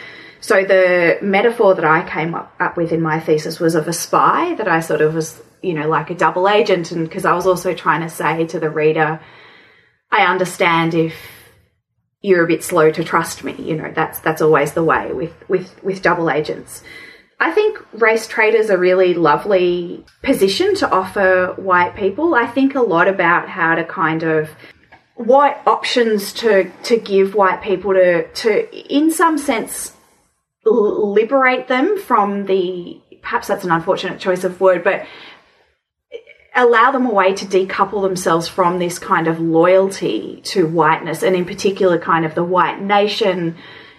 so 0.45 0.63
the 0.63 1.17
metaphor 1.23 1.75
that 1.75 1.87
I 1.87 2.07
came 2.07 2.35
up, 2.35 2.55
up 2.61 2.77
with 2.77 2.93
in 2.93 3.01
my 3.01 3.19
thesis 3.19 3.59
was 3.59 3.75
of 3.75 3.89
a 3.89 3.95
spy 3.95 4.55
that 4.57 4.69
I 4.69 4.81
sort 4.81 5.01
of 5.01 5.15
was, 5.15 5.41
you 5.63 5.73
know, 5.73 5.89
like 5.89 6.11
a 6.11 6.15
double 6.15 6.51
agent. 6.51 6.93
And 6.93 7.09
because 7.09 7.25
I 7.25 7.33
was 7.33 7.47
also 7.47 7.73
trying 7.73 8.03
to 8.03 8.11
say 8.11 8.47
to 8.49 8.61
the 8.61 8.69
reader, 8.69 9.21
I 10.13 10.27
understand 10.27 10.93
if 10.93 11.15
you're 12.21 12.45
a 12.45 12.47
bit 12.47 12.63
slow 12.63 12.91
to 12.91 13.03
trust 13.03 13.43
me. 13.43 13.55
You 13.55 13.77
know, 13.77 13.91
that's 13.95 14.21
that's 14.21 14.43
always 14.43 14.75
the 14.75 14.85
way 14.85 15.15
with 15.15 15.33
with 15.49 15.83
with 15.83 16.03
double 16.03 16.29
agents. 16.29 16.83
I 17.41 17.51
think 17.51 17.83
race 17.95 18.27
traitors 18.27 18.69
a 18.69 18.77
really 18.77 19.15
lovely 19.15 20.05
position 20.23 20.75
to 20.75 20.91
offer 20.91 21.55
white 21.57 21.97
people. 21.97 22.35
I 22.35 22.47
think 22.49 22.75
a 22.75 22.83
lot 22.83 23.09
about 23.09 23.49
how 23.49 23.77
to 23.77 23.85
kind 23.85 24.23
of 24.23 24.51
what 25.15 25.63
options 25.67 26.35
to 26.35 26.71
to 26.83 26.99
give 26.99 27.35
white 27.35 27.63
people 27.63 27.95
to 27.95 28.29
to 28.29 28.95
in 28.95 29.11
some 29.11 29.39
sense 29.39 29.94
liberate 30.65 31.69
them 31.69 31.99
from 31.99 32.47
the 32.47 33.01
perhaps 33.23 33.49
that's 33.49 33.65
an 33.65 33.71
unfortunate 33.71 34.19
choice 34.19 34.45
of 34.45 34.61
word 34.61 34.85
but 34.85 35.07
allow 36.55 36.93
them 36.93 37.07
a 37.07 37.13
way 37.13 37.35
to 37.35 37.45
decouple 37.45 38.03
themselves 38.03 38.49
from 38.49 38.79
this 38.79 38.99
kind 38.99 39.27
of 39.27 39.41
loyalty 39.41 40.41
to 40.45 40.67
whiteness 40.67 41.23
and 41.23 41.35
in 41.35 41.45
particular 41.45 41.99
kind 41.99 42.25
of 42.25 42.35
the 42.35 42.45
white 42.45 42.81
nation 42.81 43.57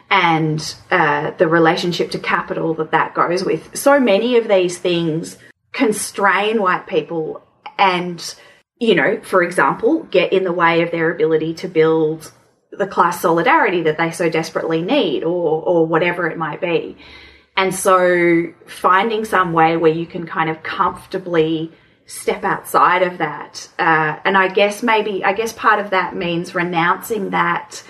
and 0.09 0.75
uh, 0.91 1.31
the 1.31 1.47
relationship 1.47 2.11
to 2.11 2.19
capital 2.19 2.73
that 2.75 2.91
that 2.91 3.13
goes 3.13 3.43
with. 3.43 3.75
So 3.75 3.99
many 3.99 4.37
of 4.37 4.47
these 4.47 4.77
things 4.77 5.37
constrain 5.73 6.61
white 6.61 6.87
people 6.87 7.43
and, 7.77 8.35
you 8.79 8.95
know, 8.95 9.19
for 9.21 9.43
example, 9.43 10.03
get 10.03 10.31
in 10.31 10.43
the 10.43 10.53
way 10.53 10.81
of 10.81 10.91
their 10.91 11.13
ability 11.13 11.55
to 11.55 11.67
build 11.67 12.31
the 12.77 12.87
class 12.87 13.21
solidarity 13.21 13.83
that 13.83 13.97
they 13.97 14.11
so 14.11 14.29
desperately 14.29 14.81
need 14.81 15.23
or, 15.23 15.61
or 15.61 15.85
whatever 15.85 16.27
it 16.27 16.37
might 16.37 16.61
be. 16.61 16.97
And 17.57 17.73
so 17.73 18.53
finding 18.67 19.25
some 19.25 19.53
way 19.53 19.77
where 19.77 19.91
you 19.91 20.05
can 20.05 20.25
kind 20.25 20.49
of 20.49 20.61
comfortably 20.63 21.71
step 22.05 22.43
outside 22.43 23.01
of 23.01 23.17
that. 23.17 23.67
Uh, 23.79 24.19
and 24.25 24.37
I 24.37 24.47
guess 24.49 24.83
maybe, 24.83 25.23
I 25.23 25.33
guess 25.33 25.53
part 25.53 25.79
of 25.79 25.91
that 25.91 26.15
means 26.15 26.53
renouncing 26.53 27.31
that 27.31 27.83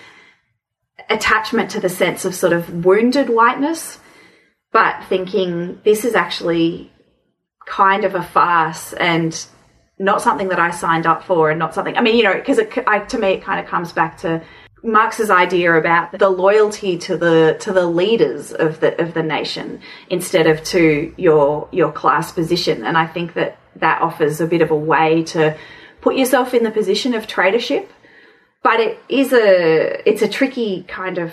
attachment 1.09 1.71
to 1.71 1.79
the 1.79 1.89
sense 1.89 2.25
of 2.25 2.33
sort 2.33 2.53
of 2.53 2.85
wounded 2.85 3.29
whiteness, 3.29 3.99
but 4.71 5.03
thinking 5.05 5.81
this 5.83 6.05
is 6.05 6.15
actually 6.15 6.91
kind 7.65 8.05
of 8.05 8.15
a 8.15 8.23
farce 8.23 8.93
and 8.93 9.45
not 9.97 10.21
something 10.21 10.49
that 10.49 10.59
I 10.59 10.71
signed 10.71 11.05
up 11.05 11.23
for, 11.23 11.49
and 11.49 11.57
not 11.57 11.73
something. 11.73 11.97
I 11.97 12.01
mean, 12.01 12.17
you 12.17 12.23
know, 12.23 12.33
because 12.33 12.57
to 12.57 13.17
me 13.17 13.27
it 13.29 13.43
kind 13.43 13.59
of 13.59 13.65
comes 13.65 13.93
back 13.93 14.17
to 14.19 14.43
Marx's 14.85 15.29
idea 15.29 15.73
about 15.73 16.17
the 16.17 16.29
loyalty 16.29 16.97
to 16.99 17.17
the 17.17 17.57
to 17.59 17.73
the 17.73 17.85
leaders 17.87 18.53
of 18.53 18.79
the 18.79 19.01
of 19.01 19.13
the 19.13 19.23
nation 19.23 19.81
instead 20.09 20.47
of 20.47 20.63
to 20.65 21.13
your 21.17 21.67
your 21.71 21.91
class 21.91 22.31
position, 22.31 22.85
and 22.85 22.97
I 22.97 23.07
think 23.07 23.33
that 23.33 23.57
that 23.77 24.01
offers 24.01 24.39
a 24.39 24.47
bit 24.47 24.61
of 24.61 24.71
a 24.71 24.75
way 24.75 25.23
to 25.23 25.57
put 26.01 26.15
yourself 26.15 26.53
in 26.53 26.63
the 26.63 26.71
position 26.71 27.13
of 27.13 27.27
tradership. 27.27 27.87
but 28.63 28.79
it 28.79 28.97
is 29.09 29.31
a 29.31 30.09
it's 30.09 30.23
a 30.23 30.27
tricky 30.27 30.83
kind 30.87 31.17
of 31.19 31.31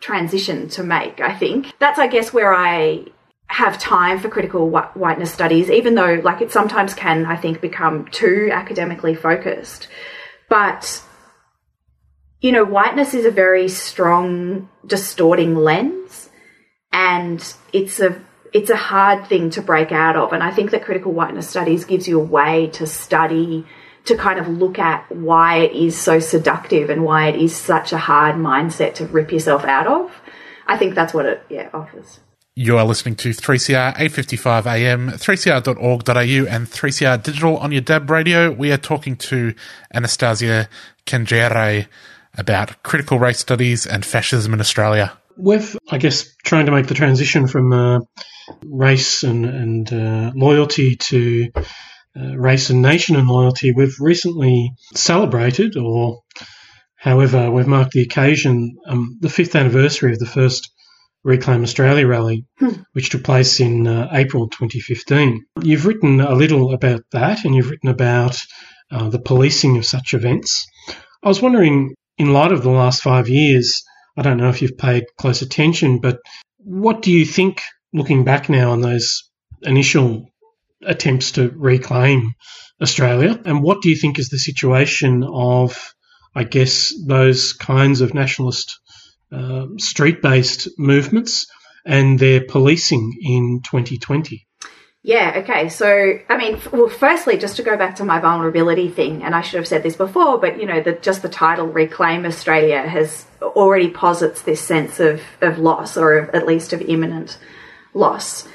transition 0.00 0.68
to 0.68 0.82
make. 0.84 1.20
I 1.20 1.32
think 1.34 1.72
that's 1.78 1.98
I 1.98 2.06
guess 2.06 2.32
where 2.34 2.54
I 2.54 3.06
have 3.48 3.78
time 3.78 4.18
for 4.18 4.28
critical 4.28 4.68
whiteness 4.68 5.32
studies, 5.32 5.70
even 5.70 5.94
though 5.94 6.20
like 6.22 6.42
it 6.42 6.50
sometimes 6.52 6.92
can 6.94 7.24
I 7.24 7.36
think 7.36 7.60
become 7.62 8.06
too 8.08 8.50
academically 8.52 9.14
focused. 9.14 9.88
But 10.50 11.02
you 12.46 12.52
know, 12.52 12.64
whiteness 12.64 13.12
is 13.12 13.24
a 13.24 13.30
very 13.32 13.68
strong 13.68 14.68
distorting 14.86 15.56
lens, 15.56 16.30
and 16.92 17.42
it's 17.72 17.98
a 17.98 18.22
it's 18.52 18.70
a 18.70 18.76
hard 18.76 19.26
thing 19.26 19.50
to 19.50 19.60
break 19.60 19.90
out 19.90 20.14
of. 20.14 20.32
And 20.32 20.44
I 20.44 20.52
think 20.52 20.70
that 20.70 20.84
critical 20.84 21.12
whiteness 21.12 21.50
studies 21.50 21.84
gives 21.84 22.06
you 22.06 22.20
a 22.20 22.24
way 22.24 22.68
to 22.74 22.86
study 22.86 23.66
to 24.04 24.16
kind 24.16 24.38
of 24.38 24.46
look 24.46 24.78
at 24.78 25.10
why 25.10 25.56
it 25.56 25.72
is 25.72 25.98
so 25.98 26.20
seductive 26.20 26.88
and 26.88 27.02
why 27.02 27.26
it 27.26 27.34
is 27.34 27.52
such 27.52 27.92
a 27.92 27.98
hard 27.98 28.36
mindset 28.36 28.94
to 28.94 29.06
rip 29.06 29.32
yourself 29.32 29.64
out 29.64 29.88
of. 29.88 30.12
I 30.68 30.78
think 30.78 30.94
that's 30.94 31.12
what 31.12 31.26
it 31.26 31.42
yeah 31.50 31.68
offers. 31.74 32.20
You 32.54 32.78
are 32.78 32.84
listening 32.84 33.16
to 33.16 33.30
3CR 33.30 33.98
855 33.98 34.66
AM, 34.68 35.08
3cr.org.au 35.08 36.46
and 36.54 36.66
3CR 36.68 37.22
Digital 37.24 37.56
on 37.56 37.72
your 37.72 37.82
DAB 37.82 38.08
radio. 38.08 38.52
We 38.52 38.70
are 38.70 38.78
talking 38.78 39.16
to 39.16 39.52
Anastasia 39.92 40.68
Kanjere 41.06 41.88
about 42.36 42.82
critical 42.82 43.18
race 43.18 43.38
studies 43.38 43.86
and 43.86 44.04
fascism 44.04 44.54
in 44.54 44.60
Australia. 44.60 45.16
With, 45.36 45.76
I 45.90 45.98
guess, 45.98 46.34
trying 46.44 46.66
to 46.66 46.72
make 46.72 46.86
the 46.86 46.94
transition 46.94 47.46
from 47.46 47.72
uh, 47.72 48.00
race 48.64 49.22
and, 49.22 49.44
and 49.44 49.92
uh, 49.92 50.32
loyalty 50.34 50.96
to 50.96 51.50
uh, 52.18 52.36
race 52.36 52.70
and 52.70 52.80
nation 52.80 53.16
and 53.16 53.28
loyalty, 53.28 53.72
we've 53.72 53.96
recently 54.00 54.72
celebrated, 54.94 55.76
or 55.76 56.22
however, 56.96 57.50
we've 57.50 57.66
marked 57.66 57.92
the 57.92 58.02
occasion, 58.02 58.76
um, 58.86 59.18
the 59.20 59.28
fifth 59.28 59.54
anniversary 59.54 60.12
of 60.12 60.18
the 60.18 60.26
first 60.26 60.70
Reclaim 61.26 61.64
Australia 61.64 62.06
rally, 62.06 62.46
hmm. 62.60 62.82
which 62.92 63.10
took 63.10 63.24
place 63.24 63.58
in 63.58 63.84
uh, 63.88 64.08
April 64.12 64.48
2015. 64.48 65.44
You've 65.60 65.84
written 65.84 66.20
a 66.20 66.34
little 66.34 66.72
about 66.72 67.02
that 67.10 67.44
and 67.44 67.52
you've 67.52 67.68
written 67.68 67.88
about 67.88 68.40
uh, 68.92 69.08
the 69.08 69.18
policing 69.18 69.76
of 69.76 69.84
such 69.84 70.14
events. 70.14 70.64
I 71.24 71.28
was 71.28 71.42
wondering, 71.42 71.96
in 72.18 72.32
light 72.32 72.52
of 72.52 72.62
the 72.62 72.70
last 72.70 73.02
five 73.02 73.28
years, 73.28 73.84
I 74.16 74.22
don't 74.22 74.38
know 74.38 74.48
if 74.48 74.62
you've 74.62 74.78
paid 74.78 75.04
close 75.18 75.42
attention, 75.42 76.00
but 76.00 76.20
what 76.58 77.02
do 77.02 77.12
you 77.12 77.24
think, 77.24 77.62
looking 77.92 78.24
back 78.24 78.48
now 78.48 78.72
on 78.72 78.80
those 78.80 79.30
initial 79.62 80.26
attempts 80.82 81.32
to 81.32 81.50
reclaim 81.50 82.34
Australia. 82.80 83.40
And 83.44 83.62
what 83.62 83.82
do 83.82 83.90
you 83.90 83.96
think 83.96 84.18
is 84.18 84.28
the 84.28 84.38
situation 84.38 85.24
of, 85.24 85.94
I 86.34 86.44
guess, 86.44 86.92
those 87.06 87.52
kinds 87.52 88.00
of 88.00 88.14
nationalist 88.14 88.78
uh, 89.32 89.66
street 89.78 90.22
based 90.22 90.68
movements 90.78 91.46
and 91.84 92.18
their 92.18 92.44
policing 92.44 93.14
in 93.22 93.60
2020? 93.64 94.46
Yeah, 95.06 95.34
okay. 95.36 95.68
So, 95.68 96.18
I 96.28 96.36
mean, 96.36 96.60
well, 96.72 96.88
firstly, 96.88 97.38
just 97.38 97.54
to 97.58 97.62
go 97.62 97.76
back 97.76 97.94
to 97.96 98.04
my 98.04 98.18
vulnerability 98.18 98.88
thing, 98.88 99.22
and 99.22 99.36
I 99.36 99.40
should 99.40 99.58
have 99.58 99.68
said 99.68 99.84
this 99.84 99.94
before, 99.94 100.38
but 100.38 100.58
you 100.60 100.66
know, 100.66 100.82
the, 100.82 100.94
just 100.94 101.22
the 101.22 101.28
title 101.28 101.68
Reclaim 101.68 102.26
Australia 102.26 102.82
has 102.82 103.24
already 103.40 103.88
posits 103.88 104.42
this 104.42 104.60
sense 104.60 104.98
of, 104.98 105.22
of 105.40 105.60
loss, 105.60 105.96
or 105.96 106.18
of, 106.18 106.34
at 106.34 106.44
least 106.44 106.72
of 106.72 106.82
imminent 106.82 107.38
loss. 107.94 108.48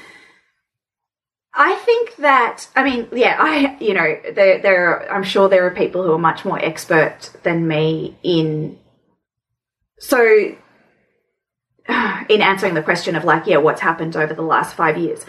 I 1.54 1.74
think 1.86 2.16
that, 2.16 2.68
I 2.76 2.84
mean, 2.84 3.08
yeah, 3.12 3.36
I, 3.40 3.78
you 3.80 3.94
know, 3.94 4.20
there, 4.34 4.60
there 4.60 4.88
are, 4.88 5.10
I'm 5.10 5.24
sure 5.24 5.48
there 5.48 5.66
are 5.66 5.74
people 5.74 6.02
who 6.02 6.12
are 6.12 6.18
much 6.18 6.44
more 6.44 6.62
expert 6.62 7.30
than 7.44 7.66
me 7.66 8.18
in, 8.22 8.78
so, 9.98 10.22
in 11.88 12.42
answering 12.42 12.74
the 12.74 12.82
question 12.82 13.16
of 13.16 13.24
like, 13.24 13.46
yeah, 13.46 13.56
what's 13.56 13.80
happened 13.80 14.18
over 14.18 14.34
the 14.34 14.42
last 14.42 14.76
five 14.76 14.98
years. 14.98 15.24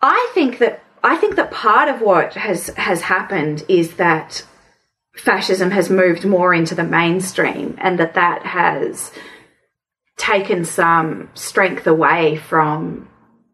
I 0.00 0.30
think 0.34 0.58
that 0.58 0.82
I 1.02 1.16
think 1.16 1.36
that 1.36 1.50
part 1.50 1.88
of 1.88 2.00
what 2.00 2.34
has 2.34 2.68
has 2.76 3.00
happened 3.02 3.64
is 3.68 3.96
that 3.96 4.44
fascism 5.16 5.70
has 5.70 5.90
moved 5.90 6.24
more 6.24 6.54
into 6.54 6.74
the 6.74 6.84
mainstream, 6.84 7.76
and 7.78 7.98
that 7.98 8.14
that 8.14 8.44
has 8.44 9.12
taken 10.16 10.64
some 10.64 11.30
strength 11.34 11.86
away 11.86 12.36
from 12.36 13.08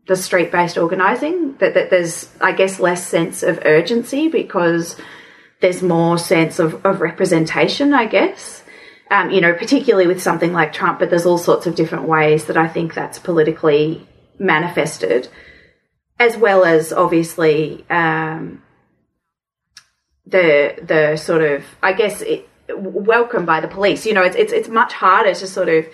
the 0.07 0.17
street 0.17 0.53
based 0.53 0.77
organising. 0.77 1.57
That, 1.59 1.75
that 1.75 1.91
there's, 1.91 2.29
I 2.41 2.53
guess, 2.53 2.81
less 2.81 3.07
sense 3.07 3.43
of 3.43 3.61
urgency 3.65 4.29
because 4.29 4.97
there's 5.61 5.83
more 5.83 6.19
sense 6.19 6.59
of, 6.59 6.85
of 6.85 7.01
representation, 7.01 7.95
I 7.95 8.07
guess. 8.07 8.63
Um, 9.11 9.31
you 9.31 9.41
know, 9.41 9.53
particularly 9.53 10.07
with 10.07 10.23
something 10.23 10.53
like 10.53 10.73
Trump, 10.73 10.99
but 10.99 11.11
there's 11.11 11.27
all 11.27 11.39
sorts 11.39 11.67
of 11.67 11.75
different 11.75 12.09
ways 12.09 12.47
that 12.47 12.57
I 12.57 12.67
think 12.69 12.95
that's 12.95 13.19
politically 13.19 14.07
manifested 14.39 15.29
as 16.19 16.37
well 16.37 16.65
as 16.65 16.93
obviously 16.93 17.85
um, 17.91 18.63
the 20.27 20.77
the 20.83 21.17
sort 21.17 21.43
of 21.43 21.65
I 21.83 21.93
guess 21.93 22.23
it, 22.23 22.49
welcome 22.69 23.45
by 23.45 23.61
the 23.61 23.69
police. 23.69 24.07
You 24.07 24.15
know, 24.15 24.23
it's, 24.23 24.37
it's 24.37 24.53
it's 24.53 24.69
much 24.69 24.93
harder 24.93 25.35
to 25.35 25.47
sort 25.47 25.69
of. 25.69 25.87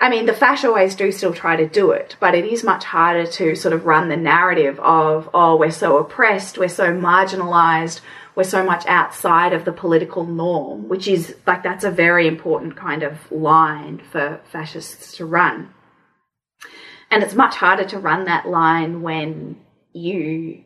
I 0.00 0.08
mean, 0.08 0.26
the 0.26 0.64
always 0.64 0.96
do 0.96 1.12
still 1.12 1.32
try 1.32 1.54
to 1.54 1.68
do 1.68 1.92
it, 1.92 2.16
but 2.18 2.34
it 2.34 2.44
is 2.44 2.64
much 2.64 2.82
harder 2.82 3.24
to 3.24 3.54
sort 3.54 3.72
of 3.72 3.86
run 3.86 4.08
the 4.08 4.16
narrative 4.16 4.80
of, 4.80 5.30
oh, 5.32 5.54
we're 5.54 5.70
so 5.70 5.96
oppressed, 5.96 6.58
we're 6.58 6.68
so 6.68 6.92
marginalized, 6.92 8.00
we're 8.34 8.42
so 8.42 8.64
much 8.64 8.84
outside 8.86 9.52
of 9.52 9.64
the 9.64 9.70
political 9.70 10.24
norm, 10.24 10.88
which 10.88 11.06
is 11.06 11.36
like 11.46 11.62
that's 11.62 11.84
a 11.84 11.90
very 11.90 12.26
important 12.26 12.74
kind 12.74 13.04
of 13.04 13.30
line 13.30 14.02
for 14.10 14.40
fascists 14.50 15.16
to 15.18 15.24
run 15.24 15.72
and 17.12 17.22
it's 17.22 17.34
much 17.34 17.54
harder 17.54 17.84
to 17.84 17.98
run 17.98 18.24
that 18.24 18.48
line 18.48 19.02
when 19.02 19.60
you 19.92 20.64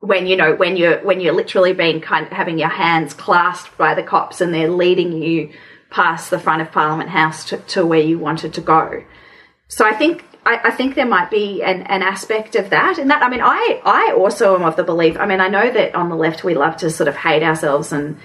when 0.00 0.26
you 0.26 0.36
know 0.36 0.54
when 0.54 0.76
you're 0.76 0.98
when 1.04 1.20
you're 1.20 1.34
literally 1.34 1.74
being 1.74 2.00
kind 2.00 2.26
of 2.26 2.32
having 2.32 2.58
your 2.58 2.70
hands 2.70 3.14
clasped 3.14 3.76
by 3.76 3.94
the 3.94 4.02
cops 4.02 4.40
and 4.40 4.52
they're 4.52 4.70
leading 4.70 5.12
you 5.12 5.52
past 5.90 6.30
the 6.30 6.38
front 6.38 6.62
of 6.62 6.72
Parliament 6.72 7.10
House 7.10 7.44
to, 7.50 7.58
to 7.58 7.84
where 7.84 8.00
you 8.00 8.18
wanted 8.18 8.54
to 8.54 8.62
go. 8.62 9.04
So 9.68 9.86
I 9.86 9.92
think 9.92 10.24
I, 10.44 10.60
I, 10.64 10.70
think 10.70 10.94
there 10.94 11.06
might 11.06 11.30
be 11.30 11.62
an, 11.62 11.82
an 11.82 12.02
aspect 12.02 12.56
of 12.56 12.70
that, 12.70 12.98
and 12.98 13.10
that 13.10 13.22
I 13.22 13.28
mean 13.28 13.42
I 13.42 13.80
I 13.84 14.14
also 14.16 14.56
am 14.56 14.62
of 14.62 14.76
the 14.76 14.84
belief. 14.84 15.18
I 15.18 15.26
mean 15.26 15.40
I 15.40 15.48
know 15.48 15.70
that 15.70 15.94
on 15.94 16.08
the 16.08 16.16
left 16.16 16.42
we 16.42 16.54
love 16.54 16.78
to 16.78 16.90
sort 16.90 17.08
of 17.08 17.16
hate 17.16 17.42
ourselves 17.42 17.92
and 17.92 18.18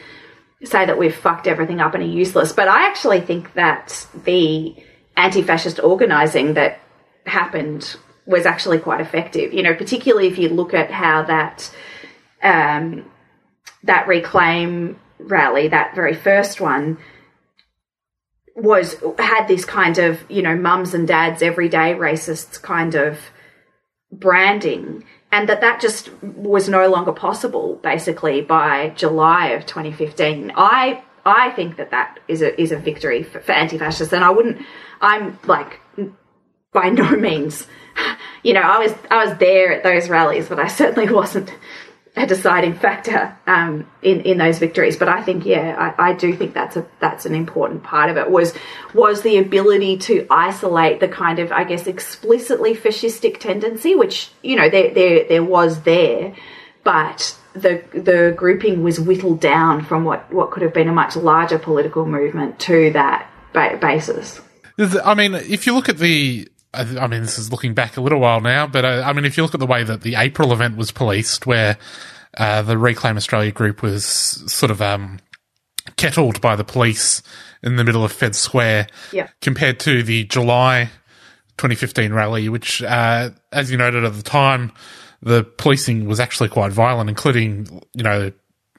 say 0.64 0.86
that 0.86 0.98
we've 0.98 1.14
fucked 1.14 1.48
everything 1.48 1.82
up 1.82 1.94
and 1.94 2.02
are 2.02 2.08
useless, 2.08 2.54
but 2.54 2.70
I 2.70 2.88
actually 2.88 3.22
think 3.22 3.54
that 3.54 4.08
the 4.24 4.76
anti-fascist 5.16 5.80
organising 5.80 6.54
that 6.54 6.80
happened 7.28 7.96
was 8.26 8.46
actually 8.46 8.80
quite 8.80 9.02
effective. 9.02 9.54
You 9.54 9.64
know, 9.64 9.74
particularly 9.74 10.28
if 10.28 10.38
you 10.38 10.50
look 10.50 10.74
at 10.74 10.92
how 10.92 11.24
that 11.24 11.74
um, 12.44 13.10
that 13.84 14.08
reclaim 14.08 15.00
rally, 15.20 15.70
that 15.70 15.96
very 15.96 16.14
first 16.14 16.60
one, 16.62 16.98
was 18.58 18.96
had 19.20 19.48
this 19.48 19.64
kind 19.66 20.00
of 20.00 20.20
you 20.30 20.42
know 20.42 20.56
mums 20.56 20.94
and 20.96 21.08
dads 21.08 21.44
everyday 21.44 21.94
racists 21.94 22.60
kind 22.60 22.96
of 22.96 23.20
branding 24.12 25.04
and 25.32 25.48
that 25.48 25.62
that 25.62 25.80
just 25.80 26.12
was 26.24 26.68
no 26.68 26.90
longer 26.90 27.12
possible 27.12 27.76
basically 27.84 28.42
by 28.42 28.90
July 28.96 29.50
of 29.50 29.68
2015 29.68 30.52
I 30.56 31.04
I 31.24 31.52
think 31.52 31.78
that 31.78 31.92
that 31.92 32.20
is 32.28 32.42
a 32.42 32.60
is 32.60 32.72
a 32.72 32.78
victory 32.78 33.22
for, 33.22 33.40
for 33.40 33.52
anti-fascists 33.52 34.12
and 34.12 34.24
I 34.24 34.32
wouldn't 34.32 34.66
I'm 35.02 35.38
like 35.46 35.80
by 36.78 36.90
no 36.90 37.10
means, 37.16 37.66
you 38.44 38.54
know, 38.54 38.62
I 38.62 38.78
was 38.80 38.94
I 39.10 39.26
was 39.26 39.38
there 39.40 39.74
at 39.74 39.84
those 39.84 40.10
rallies, 40.10 40.48
but 40.48 40.60
I 40.60 40.68
certainly 40.68 41.12
wasn't 41.12 41.54
a 42.16 42.26
deciding 42.26 42.74
factor 42.76 43.38
um, 43.46 43.88
in 44.02 44.22
in 44.22 44.38
those 44.38 44.60
victories. 44.60 44.98
But 44.98 45.10
I 45.10 45.24
think, 45.24 45.46
yeah, 45.46 45.94
I, 45.98 46.10
I, 46.10 46.14
do 46.14 46.36
think 46.36 46.54
that's 46.54 46.76
a 46.76 46.86
that's 47.00 47.26
an 47.26 47.36
important 47.36 47.84
part 47.84 48.10
of 48.10 48.18
it. 48.18 48.30
Was 48.30 48.54
was 48.94 49.22
the 49.22 49.38
ability 49.38 49.98
to 50.10 50.28
isolate 50.30 51.00
the 51.00 51.08
kind 51.08 51.40
of 51.40 51.52
I 51.52 51.64
guess 51.64 51.88
explicitly 51.88 52.76
fascistic 52.76 53.40
tendency, 53.40 53.96
which 53.96 54.30
you 54.44 54.56
know 54.56 54.70
there 54.70 54.94
there 54.94 55.28
there 55.28 55.44
was 55.44 55.82
there, 55.82 56.36
but 56.84 57.36
the 57.54 57.84
the 57.92 58.34
grouping 58.38 58.84
was 58.84 59.00
whittled 59.00 59.40
down 59.40 59.84
from 59.84 60.04
what 60.04 60.32
what 60.32 60.52
could 60.52 60.64
have 60.64 60.74
been 60.74 60.88
a 60.88 60.94
much 60.94 61.16
larger 61.16 61.58
political 61.58 62.06
movement 62.06 62.60
to 62.60 62.92
that 62.92 63.28
ba- 63.54 63.78
basis. 63.82 64.42
I 64.80 65.16
mean, 65.16 65.34
if 65.34 65.66
you 65.66 65.74
look 65.74 65.90
at 65.90 65.98
the 65.98 66.48
I 66.74 67.08
mean, 67.08 67.22
this 67.22 67.40
is 67.40 67.52
looking 67.52 67.74
back 67.74 67.98
a 67.98 68.02
little 68.02 68.20
while 68.20 68.42
now, 68.42 68.68
but 68.68 68.86
uh, 68.86 69.04
I 69.06 69.14
mean, 69.14 69.26
if 69.26 69.38
you 69.38 69.44
look 69.44 69.54
at 69.54 69.60
the 69.60 69.66
way 69.66 69.84
that 69.84 70.02
the 70.02 70.16
April 70.16 70.52
event 70.54 70.78
was 70.78 70.92
policed, 70.92 71.48
where 71.48 71.78
uh, 72.38 72.62
the 72.62 72.78
Reclaim 72.78 73.18
Australia 73.18 73.52
group 73.52 73.82
was 73.82 74.06
sort 74.06 74.70
of 74.70 74.82
um, 74.82 75.20
kettled 75.96 76.42
by 76.42 76.56
the 76.56 76.64
police 76.64 77.24
in 77.64 77.78
the 77.78 77.84
middle 77.84 78.04
of 78.04 78.12
Fed 78.12 78.36
Square, 78.36 78.88
yeah. 79.12 79.30
compared 79.42 79.80
to 79.82 80.04
the 80.04 80.26
July 80.26 80.90
2015 81.58 82.14
rally, 82.14 82.50
which, 82.50 82.84
uh, 82.84 83.32
as 83.52 83.72
you 83.72 83.78
noted 83.78 84.04
at 84.04 84.14
the 84.14 84.24
time, 84.24 84.72
the 85.22 85.44
policing 85.44 86.06
was 86.06 86.20
actually 86.20 86.50
quite 86.50 86.72
violent, 86.72 87.10
including, 87.10 87.82
you 87.94 88.04
know, 88.04 88.32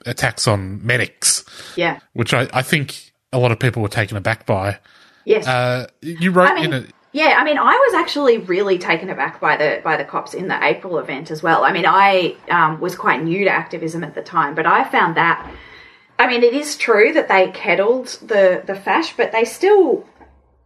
attacks 0.07 0.47
on 0.47 0.85
medics. 0.87 1.45
Yeah. 1.77 1.99
Which 2.13 2.33
I, 2.33 2.49
I 2.53 2.63
think 2.63 3.13
a 3.33 3.39
lot 3.39 3.51
of 3.51 3.59
people 3.59 3.83
were 3.83 3.89
taken 3.89 4.17
aback 4.17 4.47
by. 4.47 4.79
Yes. 5.25 5.47
Uh, 5.47 5.89
you 6.01 6.31
wrote 6.31 6.51
I 6.51 6.55
mean, 6.55 6.73
in 6.73 6.85
a 6.85 6.87
yeah, 7.19 7.35
I 7.37 7.43
mean, 7.43 7.59
I 7.59 7.65
was 7.65 7.95
actually 7.95 8.39
really 8.39 8.79
taken 8.79 9.11
aback 9.11 9.41
by 9.41 9.57
the 9.57 9.81
by 9.83 9.97
the 9.97 10.05
cops 10.05 10.35
in 10.35 10.47
the 10.47 10.65
April 10.65 10.99
event 10.99 11.33
as 11.33 11.43
well. 11.43 11.65
I 11.65 11.73
mean, 11.73 11.85
I 11.85 12.37
um, 12.49 12.79
was 12.79 12.95
quite 12.95 13.25
new 13.25 13.45
to 13.45 13.51
activism 13.51 14.05
at 14.05 14.15
the 14.15 14.23
time, 14.23 14.55
but 14.55 14.67
I 14.67 14.85
found 14.85 15.17
that. 15.17 15.45
I 16.17 16.29
mean, 16.29 16.45
it 16.45 16.55
is 16.55 16.77
true 16.77 17.13
that 17.15 17.27
they 17.27 17.51
kettled 17.51 18.07
the 18.23 18.63
the 18.65 18.77
fash, 18.77 19.17
but 19.17 19.33
they 19.33 19.45
still 19.45 20.07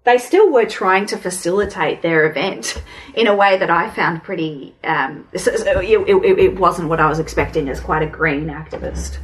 they 0.04 0.18
still 0.18 0.52
were 0.52 0.66
trying 0.66 1.06
to 1.06 1.16
facilitate 1.16 2.02
their 2.02 2.28
event 2.28 2.82
in 3.14 3.28
a 3.28 3.34
way 3.34 3.56
that 3.56 3.70
I 3.70 3.88
found 3.88 4.22
pretty. 4.22 4.74
Um, 4.84 5.26
it, 5.32 5.46
it, 5.46 6.38
it 6.38 6.60
wasn't 6.60 6.90
what 6.90 7.00
I 7.00 7.08
was 7.08 7.18
expecting 7.18 7.70
as 7.70 7.80
quite 7.80 8.02
a 8.02 8.06
green 8.06 8.48
activist. 8.48 9.16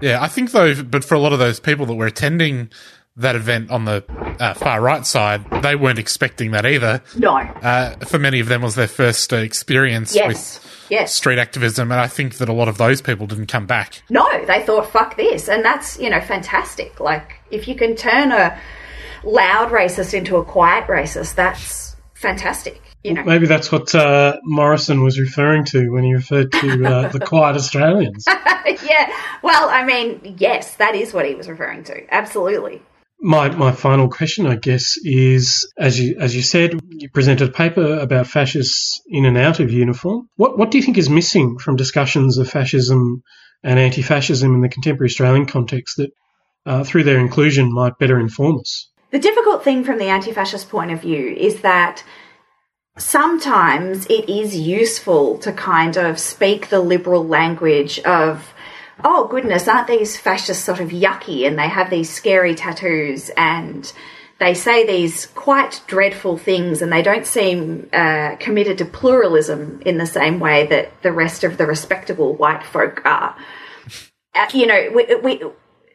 Yeah, 0.00 0.20
I 0.20 0.26
think 0.26 0.50
though, 0.50 0.82
but 0.82 1.04
for 1.04 1.14
a 1.14 1.20
lot 1.20 1.32
of 1.32 1.38
those 1.38 1.60
people 1.60 1.86
that 1.86 1.94
were 1.94 2.06
attending 2.06 2.70
that 3.18 3.36
event 3.36 3.70
on 3.70 3.84
the 3.84 4.04
uh, 4.40 4.54
far 4.54 4.80
right 4.80 5.06
side, 5.06 5.44
they 5.62 5.76
weren't 5.76 5.98
expecting 5.98 6.52
that 6.52 6.64
either. 6.64 7.02
No. 7.16 7.36
Uh, 7.36 7.96
for 8.06 8.18
many 8.18 8.40
of 8.40 8.48
them, 8.48 8.62
was 8.62 8.74
their 8.74 8.88
first 8.88 9.32
uh, 9.32 9.36
experience 9.36 10.14
yes. 10.14 10.28
with 10.28 10.86
yes. 10.90 11.14
street 11.14 11.38
activism, 11.38 11.90
and 11.90 12.00
I 12.00 12.06
think 12.06 12.34
that 12.38 12.48
a 12.48 12.52
lot 12.52 12.68
of 12.68 12.78
those 12.78 13.02
people 13.02 13.26
didn't 13.26 13.46
come 13.46 13.66
back. 13.66 14.02
No, 14.08 14.26
they 14.46 14.62
thought, 14.62 14.90
"Fuck 14.90 15.16
this," 15.16 15.48
and 15.48 15.64
that's 15.64 15.98
you 15.98 16.10
know 16.10 16.20
fantastic. 16.20 17.00
Like 17.00 17.34
if 17.50 17.68
you 17.68 17.74
can 17.74 17.96
turn 17.96 18.32
a 18.32 18.58
loud 19.24 19.70
racist 19.70 20.14
into 20.14 20.36
a 20.36 20.44
quiet 20.44 20.86
racist, 20.86 21.34
that's 21.34 21.96
fantastic. 22.14 22.80
You 23.04 23.14
know. 23.14 23.24
Maybe 23.24 23.46
that's 23.46 23.70
what 23.70 23.94
uh, 23.94 24.38
Morrison 24.42 25.02
was 25.02 25.20
referring 25.20 25.64
to 25.66 25.90
when 25.90 26.04
he 26.04 26.14
referred 26.14 26.50
to 26.52 26.84
uh, 26.84 27.08
the 27.12 27.20
quiet 27.20 27.56
Australians. 27.56 28.24
yeah. 28.66 29.12
Well, 29.42 29.68
I 29.68 29.84
mean, 29.84 30.36
yes, 30.38 30.74
that 30.76 30.94
is 30.94 31.14
what 31.14 31.24
he 31.24 31.34
was 31.34 31.48
referring 31.48 31.84
to. 31.84 32.12
Absolutely. 32.12 32.82
My 33.20 33.48
my 33.50 33.72
final 33.72 34.08
question, 34.08 34.46
I 34.46 34.54
guess, 34.54 34.96
is 35.02 35.72
as 35.76 35.98
you 35.98 36.16
as 36.20 36.36
you 36.36 36.42
said, 36.42 36.78
you 36.88 37.08
presented 37.10 37.48
a 37.48 37.52
paper 37.52 37.98
about 37.98 38.28
fascists 38.28 39.00
in 39.08 39.24
and 39.24 39.36
out 39.36 39.58
of 39.58 39.72
uniform. 39.72 40.28
What 40.36 40.56
what 40.56 40.70
do 40.70 40.78
you 40.78 40.84
think 40.84 40.98
is 40.98 41.10
missing 41.10 41.58
from 41.58 41.74
discussions 41.74 42.38
of 42.38 42.48
fascism 42.48 43.22
and 43.64 43.78
anti-fascism 43.78 44.54
in 44.54 44.60
the 44.60 44.68
contemporary 44.68 45.08
Australian 45.08 45.46
context 45.46 45.96
that, 45.96 46.10
uh, 46.64 46.84
through 46.84 47.02
their 47.02 47.18
inclusion, 47.18 47.72
might 47.72 47.98
better 47.98 48.20
inform 48.20 48.60
us? 48.60 48.88
The 49.10 49.18
difficult 49.18 49.64
thing 49.64 49.82
from 49.82 49.98
the 49.98 50.04
anti-fascist 50.04 50.68
point 50.68 50.92
of 50.92 51.00
view 51.00 51.34
is 51.34 51.62
that 51.62 52.04
sometimes 52.98 54.06
it 54.06 54.28
is 54.28 54.56
useful 54.56 55.38
to 55.38 55.52
kind 55.52 55.96
of 55.96 56.20
speak 56.20 56.68
the 56.68 56.80
liberal 56.80 57.26
language 57.26 57.98
of 58.00 58.54
oh 59.04 59.28
goodness, 59.28 59.68
aren't 59.68 59.88
these 59.88 60.16
fascists 60.16 60.64
sort 60.64 60.80
of 60.80 60.90
yucky 60.90 61.46
and 61.46 61.58
they 61.58 61.68
have 61.68 61.90
these 61.90 62.10
scary 62.10 62.54
tattoos 62.54 63.30
and 63.36 63.92
they 64.38 64.54
say 64.54 64.86
these 64.86 65.26
quite 65.26 65.82
dreadful 65.86 66.38
things 66.38 66.80
and 66.80 66.92
they 66.92 67.02
don't 67.02 67.26
seem 67.26 67.88
uh, 67.92 68.36
committed 68.38 68.78
to 68.78 68.84
pluralism 68.84 69.80
in 69.84 69.98
the 69.98 70.06
same 70.06 70.38
way 70.38 70.66
that 70.66 71.02
the 71.02 71.12
rest 71.12 71.42
of 71.42 71.58
the 71.58 71.66
respectable 71.66 72.34
white 72.34 72.62
folk 72.62 73.04
are. 73.04 73.36
Uh, 74.34 74.46
you 74.54 74.66
know, 74.66 74.90
we, 74.94 75.14
we, 75.16 75.38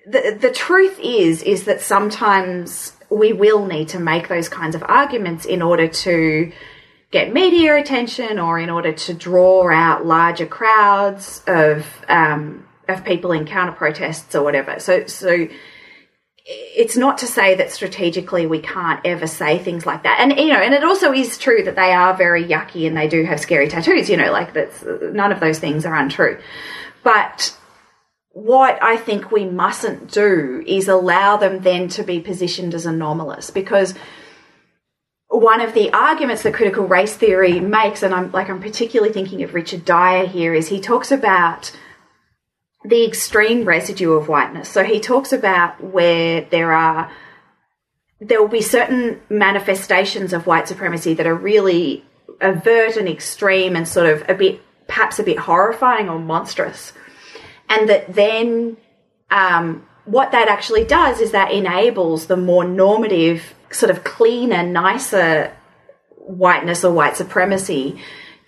the, 0.05 0.37
the 0.39 0.51
truth 0.51 0.99
is, 1.01 1.41
is 1.43 1.63
that 1.65 1.79
sometimes 1.79 2.93
we 3.09 3.31
will 3.31 3.65
need 3.65 3.87
to 3.89 3.99
make 3.99 4.27
those 4.27 4.49
kinds 4.49 4.75
of 4.75 4.83
arguments 4.83 5.45
in 5.45 5.61
order 5.61 5.87
to 5.87 6.51
get 7.11 7.31
media 7.31 7.77
attention 7.77 8.39
or 8.39 8.59
in 8.59 8.69
order 8.69 8.91
to 8.91 9.13
draw 9.13 9.71
out 9.71 10.05
larger 10.05 10.47
crowds 10.47 11.41
of, 11.47 11.85
um, 12.09 12.65
of 12.87 13.03
people 13.05 13.31
in 13.31 13.45
counter 13.45 13.73
protests 13.73 14.35
or 14.35 14.43
whatever. 14.43 14.79
So, 14.79 15.05
so, 15.07 15.47
it's 16.45 16.97
not 16.97 17.19
to 17.19 17.27
say 17.27 17.55
that 17.55 17.71
strategically 17.71 18.45
we 18.45 18.59
can't 18.59 18.99
ever 19.05 19.27
say 19.27 19.59
things 19.59 19.85
like 19.85 20.03
that. 20.03 20.19
And, 20.19 20.37
you 20.37 20.49
know, 20.49 20.59
and 20.59 20.73
it 20.73 20.83
also 20.83 21.13
is 21.13 21.37
true 21.37 21.63
that 21.63 21.75
they 21.75 21.93
are 21.93 22.13
very 22.15 22.43
yucky 22.43 22.85
and 22.85 22.97
they 22.97 23.07
do 23.07 23.23
have 23.23 23.39
scary 23.39 23.69
tattoos, 23.69 24.09
you 24.09 24.17
know, 24.17 24.31
like 24.31 24.53
that's, 24.53 24.83
none 24.83 25.31
of 25.31 25.39
those 25.39 25.59
things 25.59 25.85
are 25.85 25.95
untrue. 25.95 26.39
But 27.01 27.57
what 28.31 28.81
I 28.81 28.97
think 28.97 29.31
we 29.31 29.45
mustn't 29.45 30.11
do 30.11 30.63
is 30.67 30.89
allow 30.89 31.37
them 31.37 31.61
then 31.61 31.87
to 31.89 32.03
be 32.03 32.19
positioned 32.19 32.73
as 32.73 32.85
anomalous 32.85 33.49
because 33.49 33.93
one 35.29 35.61
of 35.61 35.73
the 35.73 35.93
arguments 35.93 36.43
that 36.43 36.53
critical 36.53 36.85
race 36.85 37.15
theory 37.15 37.59
makes, 37.59 38.03
and 38.03 38.13
I'm 38.13 38.31
like, 38.31 38.49
I'm 38.49 38.61
particularly 38.61 39.13
thinking 39.13 39.43
of 39.43 39.53
Richard 39.53 39.85
Dyer 39.85 40.27
here, 40.27 40.53
is 40.53 40.67
he 40.67 40.81
talks 40.81 41.11
about 41.11 41.71
the 42.85 43.05
extreme 43.05 43.65
residue 43.65 44.13
of 44.13 44.27
whiteness. 44.27 44.69
So 44.69 44.83
he 44.83 44.99
talks 44.99 45.31
about 45.31 45.83
where 45.83 46.41
there 46.41 46.73
are 46.73 47.11
there 48.19 48.41
will 48.41 48.49
be 48.49 48.61
certain 48.61 49.21
manifestations 49.29 50.31
of 50.31 50.47
white 50.47 50.67
supremacy 50.67 51.13
that 51.13 51.27
are 51.27 51.35
really 51.35 52.05
overt 52.41 52.95
and 52.95 53.09
extreme 53.09 53.75
and 53.75 53.85
sort 53.87 54.07
of 54.07 54.23
a 54.29 54.33
bit 54.33 54.61
perhaps 54.87 55.19
a 55.19 55.23
bit 55.23 55.39
horrifying 55.39 56.09
or 56.09 56.19
monstrous. 56.19 56.93
And 57.69 57.89
that 57.89 58.13
then 58.13 58.77
um, 59.31 59.85
what 60.05 60.31
that 60.31 60.47
actually 60.47 60.85
does 60.85 61.19
is 61.19 61.31
that 61.31 61.51
enables 61.51 62.27
the 62.27 62.37
more 62.37 62.63
normative, 62.63 63.53
sort 63.71 63.89
of 63.89 64.03
cleaner, 64.03 64.63
nicer 64.63 65.55
whiteness 66.17 66.83
or 66.83 66.93
white 66.93 67.17
supremacy 67.17 67.99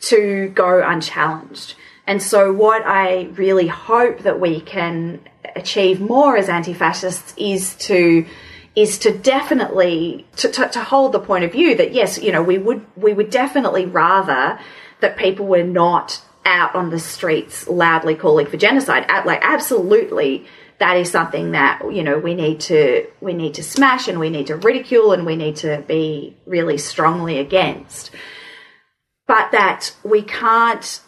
to 0.01 0.49
go 0.49 0.81
unchallenged. 0.85 1.75
And 2.07 2.21
so, 2.21 2.53
what 2.53 2.83
I 2.85 3.29
really 3.33 3.67
hope 3.67 4.19
that 4.19 4.39
we 4.39 4.61
can 4.61 5.21
achieve 5.55 5.99
more 5.99 6.37
as 6.37 6.49
anti-fascists 6.49 7.33
is 7.37 7.75
to 7.75 8.25
is 8.75 8.99
to 8.99 9.17
definitely 9.17 10.27
to, 10.35 10.49
to, 10.49 10.67
to, 10.67 10.83
hold 10.83 11.13
the 11.13 11.19
point 11.19 11.45
of 11.45 11.51
view 11.53 11.75
that 11.75 11.93
yes, 11.93 12.21
you 12.21 12.31
know, 12.31 12.43
we 12.43 12.57
would 12.57 12.85
we 12.95 13.13
would 13.13 13.29
definitely 13.29 13.85
rather 13.85 14.59
that 14.99 15.17
people 15.17 15.47
were 15.47 15.63
not 15.63 16.21
out 16.45 16.75
on 16.75 16.89
the 16.89 16.99
streets 16.99 17.67
loudly 17.67 18.15
calling 18.15 18.45
for 18.45 18.57
genocide. 18.57 19.05
Like 19.25 19.39
absolutely, 19.43 20.45
that 20.79 20.97
is 20.97 21.09
something 21.09 21.51
that 21.51 21.81
you 21.91 22.03
know 22.03 22.19
we 22.19 22.35
need 22.35 22.59
to 22.61 23.07
we 23.21 23.33
need 23.33 23.55
to 23.55 23.63
smash 23.63 24.07
and 24.07 24.19
we 24.19 24.29
need 24.29 24.47
to 24.47 24.55
ridicule 24.55 25.13
and 25.13 25.25
we 25.25 25.35
need 25.35 25.55
to 25.57 25.83
be 25.87 26.35
really 26.45 26.77
strongly 26.77 27.39
against. 27.39 28.11
But 29.27 29.51
that 29.53 29.95
we 30.03 30.21
can't 30.21 30.99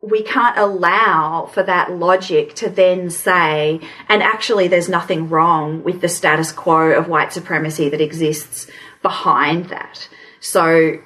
we 0.00 0.22
can't 0.22 0.56
allow 0.56 1.46
for 1.52 1.62
that 1.64 1.92
logic 1.92 2.54
to 2.54 2.70
then 2.70 3.10
say, 3.10 3.80
and 4.08 4.22
actually, 4.22 4.68
there's 4.68 4.88
nothing 4.88 5.28
wrong 5.28 5.82
with 5.82 6.00
the 6.00 6.08
status 6.08 6.52
quo 6.52 6.92
of 6.92 7.08
white 7.08 7.32
supremacy 7.32 7.88
that 7.88 8.00
exists 8.00 8.70
behind 9.02 9.66
that. 9.66 10.08
So 10.40 11.00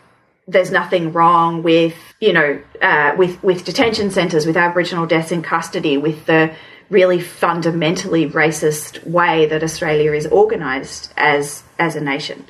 there's 0.47 0.71
nothing 0.71 1.13
wrong 1.13 1.63
with, 1.63 1.97
you 2.21 2.33
know, 2.33 2.61
uh, 2.83 3.15
with 3.17 3.43
with 3.43 3.65
detention 3.65 4.11
centres, 4.11 4.45
with 4.45 4.57
Aboriginal 4.57 5.07
deaths 5.07 5.33
in 5.33 5.43
custody, 5.43 5.97
with 5.97 6.27
the 6.27 6.55
really 6.91 7.21
fundamentally 7.21 8.29
racist 8.29 9.07
way 9.07 9.47
that 9.47 9.63
Australia 9.63 10.13
is 10.13 10.27
organised 10.27 11.15
as 11.17 11.63
as 11.79 11.97
a 11.97 12.01
nation. 12.01 12.45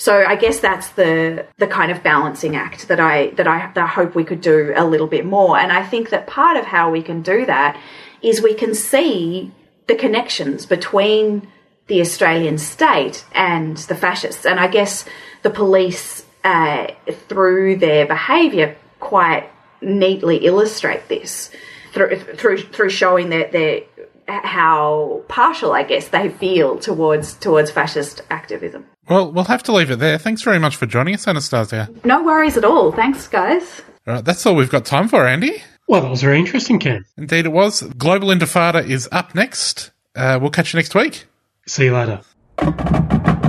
So 0.00 0.24
I 0.26 0.34
guess 0.34 0.60
that's 0.60 0.88
the 0.92 1.44
the 1.58 1.66
kind 1.66 1.92
of 1.92 2.02
balancing 2.02 2.56
act 2.56 2.88
that 2.88 2.98
I 2.98 3.28
that 3.32 3.46
I, 3.46 3.70
that 3.74 3.84
I 3.84 3.86
hope 3.86 4.14
we 4.14 4.24
could 4.24 4.40
do 4.40 4.72
a 4.74 4.86
little 4.86 5.06
bit 5.06 5.26
more. 5.26 5.58
And 5.58 5.70
I 5.70 5.84
think 5.84 6.08
that 6.08 6.26
part 6.26 6.56
of 6.56 6.64
how 6.64 6.90
we 6.90 7.02
can 7.02 7.20
do 7.20 7.44
that 7.44 7.78
is 8.22 8.40
we 8.40 8.54
can 8.54 8.74
see 8.74 9.52
the 9.88 9.94
connections 9.94 10.64
between 10.64 11.46
the 11.88 12.00
Australian 12.00 12.56
state 12.56 13.26
and 13.32 13.76
the 13.76 13.94
fascists. 13.94 14.46
And 14.46 14.58
I 14.58 14.68
guess 14.68 15.04
the 15.42 15.50
police, 15.50 16.24
uh, 16.44 16.86
through 17.28 17.76
their 17.76 18.06
behaviour, 18.06 18.76
quite 19.00 19.50
neatly 19.82 20.46
illustrate 20.46 21.08
this 21.08 21.50
through 21.92 22.16
through 22.20 22.58
through 22.58 22.88
showing 22.88 23.28
that 23.30 23.52
they're 23.52 23.82
how 24.30 25.22
partial, 25.28 25.72
I 25.72 25.82
guess, 25.82 26.08
they 26.08 26.28
feel 26.28 26.78
towards 26.78 27.34
towards 27.34 27.70
fascist 27.70 28.22
activism. 28.30 28.86
Well, 29.08 29.32
we'll 29.32 29.44
have 29.44 29.62
to 29.64 29.72
leave 29.72 29.90
it 29.90 29.98
there. 29.98 30.18
Thanks 30.18 30.42
very 30.42 30.58
much 30.58 30.76
for 30.76 30.86
joining 30.86 31.14
us, 31.14 31.26
Anastasia. 31.26 31.88
No 32.04 32.22
worries 32.22 32.56
at 32.56 32.64
all. 32.64 32.92
Thanks, 32.92 33.26
guys. 33.26 33.82
All 34.06 34.14
right, 34.14 34.24
that's 34.24 34.46
all 34.46 34.54
we've 34.54 34.70
got 34.70 34.84
time 34.84 35.08
for, 35.08 35.26
Andy. 35.26 35.62
Well, 35.88 36.02
that 36.02 36.10
was 36.10 36.22
very 36.22 36.38
interesting, 36.38 36.78
Cam. 36.78 37.04
Indeed, 37.16 37.46
it 37.46 37.52
was. 37.52 37.82
Global 37.82 38.28
Intifada 38.28 38.86
is 38.86 39.08
up 39.10 39.34
next. 39.34 39.90
Uh, 40.14 40.38
we'll 40.40 40.50
catch 40.50 40.72
you 40.72 40.78
next 40.78 40.94
week. 40.94 41.26
See 41.66 41.86
you 41.86 41.94
later. 41.94 43.39